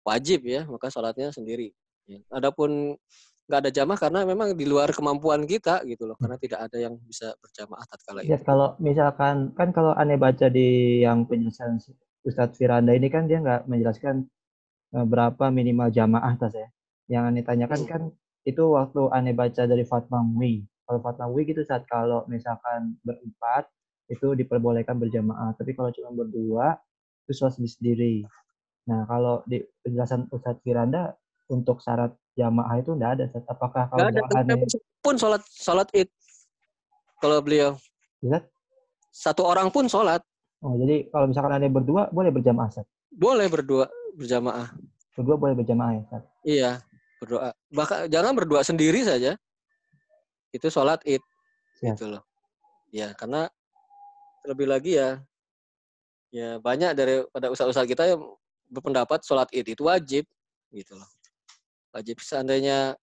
[0.04, 1.72] wajib ya, maka sholatnya sendiri.
[2.04, 2.20] Ya.
[2.28, 3.00] Adapun
[3.48, 6.96] nggak ada jamaah karena memang di luar kemampuan kita gitu loh karena tidak ada yang
[7.04, 8.44] bisa berjamaah tatkala Ya, itu.
[8.48, 11.76] kalau misalkan kan kalau aneh baca di yang penjelasan
[12.24, 14.24] Ustadz Firanda ini kan dia nggak menjelaskan
[14.96, 16.68] eh, berapa minimal jamaah tas ya.
[17.06, 17.90] Yang aneh tanyakan Hmm.
[17.90, 18.02] kan
[18.44, 20.60] itu waktu aneh baca dari Fatma Mui.
[20.84, 23.68] Kalau Fatma Mui gitu saat kalau misalkan berempat
[24.06, 25.52] itu diperbolehkan berjamaah.
[25.54, 26.76] Tapi kalau cuma berdua
[27.24, 28.24] itu sholat sendiri.
[28.84, 31.16] Nah kalau di penjelasan Ustadz Firanda
[31.48, 33.22] untuk syarat jamaah itu enggak ada.
[33.26, 33.48] Ustadz.
[33.48, 34.60] Apakah kalau Nggak ada aneh
[35.00, 36.08] pun sholat sholat id
[37.18, 37.76] kalau beliau
[38.20, 38.48] Ustadz?
[39.08, 40.20] satu orang pun sholat
[40.58, 42.88] Oh, jadi kalau misalkan aneh berdua boleh berjamaah Ustadz?
[43.08, 43.84] boleh berdua
[44.16, 44.72] berjamaah.
[45.12, 46.28] Berdua boleh berjamaah ya Ustadz?
[46.44, 46.70] Iya
[47.24, 47.50] berdoa.
[47.72, 49.34] Bahkan jangan berdua sendiri saja.
[50.54, 51.20] Itu sholat id
[51.80, 51.96] Siap.
[51.96, 52.22] gitu loh.
[52.94, 53.50] Ya karena
[54.46, 55.18] lebih lagi ya
[56.30, 58.20] ya banyak daripada usaha-usaha kita yang
[58.70, 60.24] berpendapat sholat id itu wajib
[60.70, 61.08] gitu loh.
[61.90, 62.94] Wajib seandainya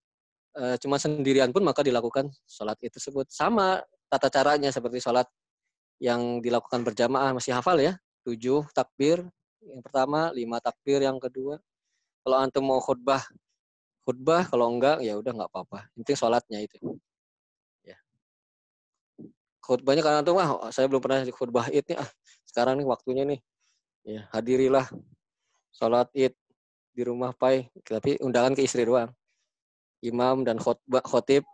[0.56, 5.28] eh, cuma sendirian pun maka dilakukan sholat id tersebut sama tata caranya seperti sholat
[6.02, 7.96] yang dilakukan berjamaah masih hafal ya
[8.26, 9.22] tujuh takbir
[9.62, 11.62] yang pertama lima takbir yang kedua
[12.26, 13.22] kalau antum mau khutbah
[14.02, 15.90] khutbah kalau enggak ya udah nggak apa-apa.
[15.94, 16.78] Yang penting sholatnya itu.
[17.86, 17.98] Ya.
[19.62, 22.10] Khutbahnya karena antum ah saya belum pernah khutbah id nih ah
[22.50, 23.40] sekarang nih waktunya nih.
[24.02, 24.90] Ya hadirilah
[25.70, 26.34] sholat id
[26.92, 29.14] di rumah pai tapi undangan ke istri doang.
[30.02, 31.46] Imam dan khutbah khotib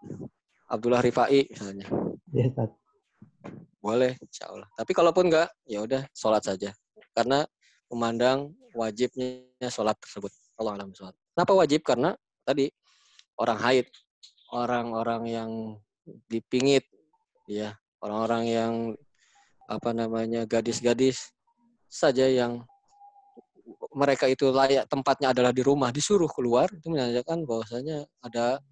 [0.72, 1.88] Abdullah Rifai misalnya.
[2.32, 2.76] Ya Ustadz.
[3.78, 6.72] boleh insya Allah tapi kalaupun enggak ya udah sholat saja.
[7.12, 7.44] Karena
[7.92, 10.32] memandang wajibnya sholat tersebut.
[10.58, 11.86] Allah alam sholat kenapa wajib?
[11.86, 12.18] Karena
[12.48, 12.72] tadi
[13.36, 13.88] orang haid
[14.56, 15.52] orang-orang yang
[16.32, 16.88] dipingit
[17.52, 18.74] ya orang-orang yang
[19.68, 21.36] apa namanya gadis-gadis
[21.92, 22.64] saja yang
[23.92, 28.64] mereka itu layak tempatnya adalah di rumah disuruh keluar itu menandakan bahwasanya ada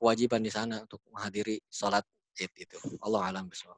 [0.00, 2.08] kewajiban di sana untuk menghadiri sholat
[2.40, 3.76] id itu Allah alam bisawab.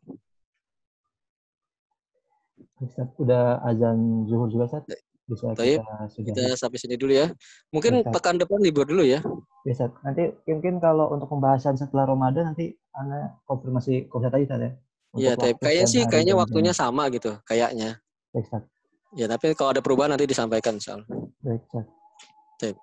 [2.78, 5.11] Ustadz, udah azan zuhur juga Ustadz?
[5.32, 5.80] Bisa Taib,
[6.12, 7.32] kita sampai sini dulu ya.
[7.72, 8.12] Mungkin Ustaz.
[8.12, 9.24] pekan depan libur dulu ya.
[9.64, 9.96] Ya, Ustadz.
[10.04, 14.70] Nanti mungkin kalau untuk pembahasan setelah Ramadan nanti Anda konfirmasi Ustadz aja Ustadz ya.
[15.12, 15.56] Iya, Taib.
[15.60, 16.80] Kayaknya sih kayaknya waktunya jam.
[16.92, 17.96] sama gitu, kayaknya.
[18.36, 18.68] Baik Ustadz.
[19.16, 21.08] Ya, tapi kalau ada perubahan nanti disampaikan insyaallah.
[21.40, 22.76] Baik Ustadz.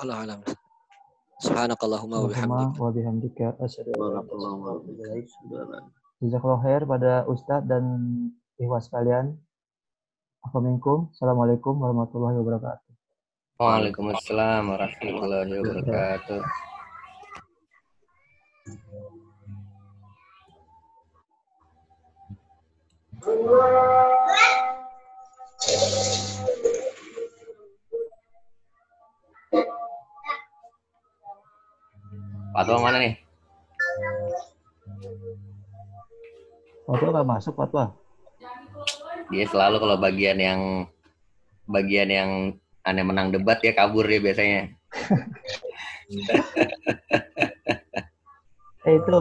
[0.00, 0.40] Allah alam.
[1.36, 2.80] Subhanakallahumma wa bihamdika.
[2.80, 4.72] wa bihamdika asyhadu an la ilaha illa anta
[5.20, 7.84] astaghfiruka Jazakallahu khair pada Ustadz dan
[8.56, 9.36] ikhwas sekalian.
[10.46, 11.74] Assalamualaikum.
[11.82, 12.92] Warahmatullahi wabarakatuh.
[13.58, 16.40] Waalaikumsalam warahmatullahi wabarakatuh.
[32.54, 33.14] Fatwa mana nih?
[36.86, 38.05] Fatwa nggak masuk fatwa.
[39.30, 40.60] Dia selalu kalau bagian yang
[41.66, 42.30] bagian yang
[42.86, 44.70] aneh menang debat ya kabur dia biasanya.
[48.86, 49.16] Eh itu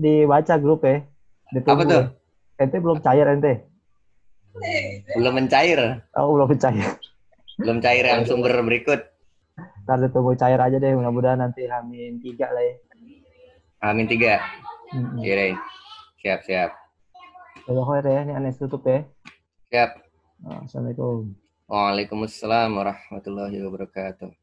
[0.00, 1.04] dibaca grup ya.
[1.52, 2.04] Ditunggu Apa tuh?
[2.56, 2.62] ya.
[2.64, 3.54] Ente belum cair ente.
[5.14, 5.78] Belum mencair,
[6.18, 6.98] Oh belum cair.
[7.60, 8.98] belum cair yang sumber berikut.
[9.84, 10.96] Ntar ditunggu cair aja deh.
[10.96, 12.74] Mudah-mudahan nanti hamin tiga lah ya.
[13.84, 14.40] Amin tiga.
[14.90, 15.20] Mm-mm.
[15.20, 15.52] Iya deh.
[16.20, 16.70] Siap, siap.
[17.64, 18.20] Jazakallahu khair ya.
[18.24, 19.04] Ini aneh tutup ya.
[19.70, 20.02] Siap.
[20.66, 21.30] Assalamualaikum.
[21.70, 24.34] Waalaikumsalam warahmatullahi wabarakatuh.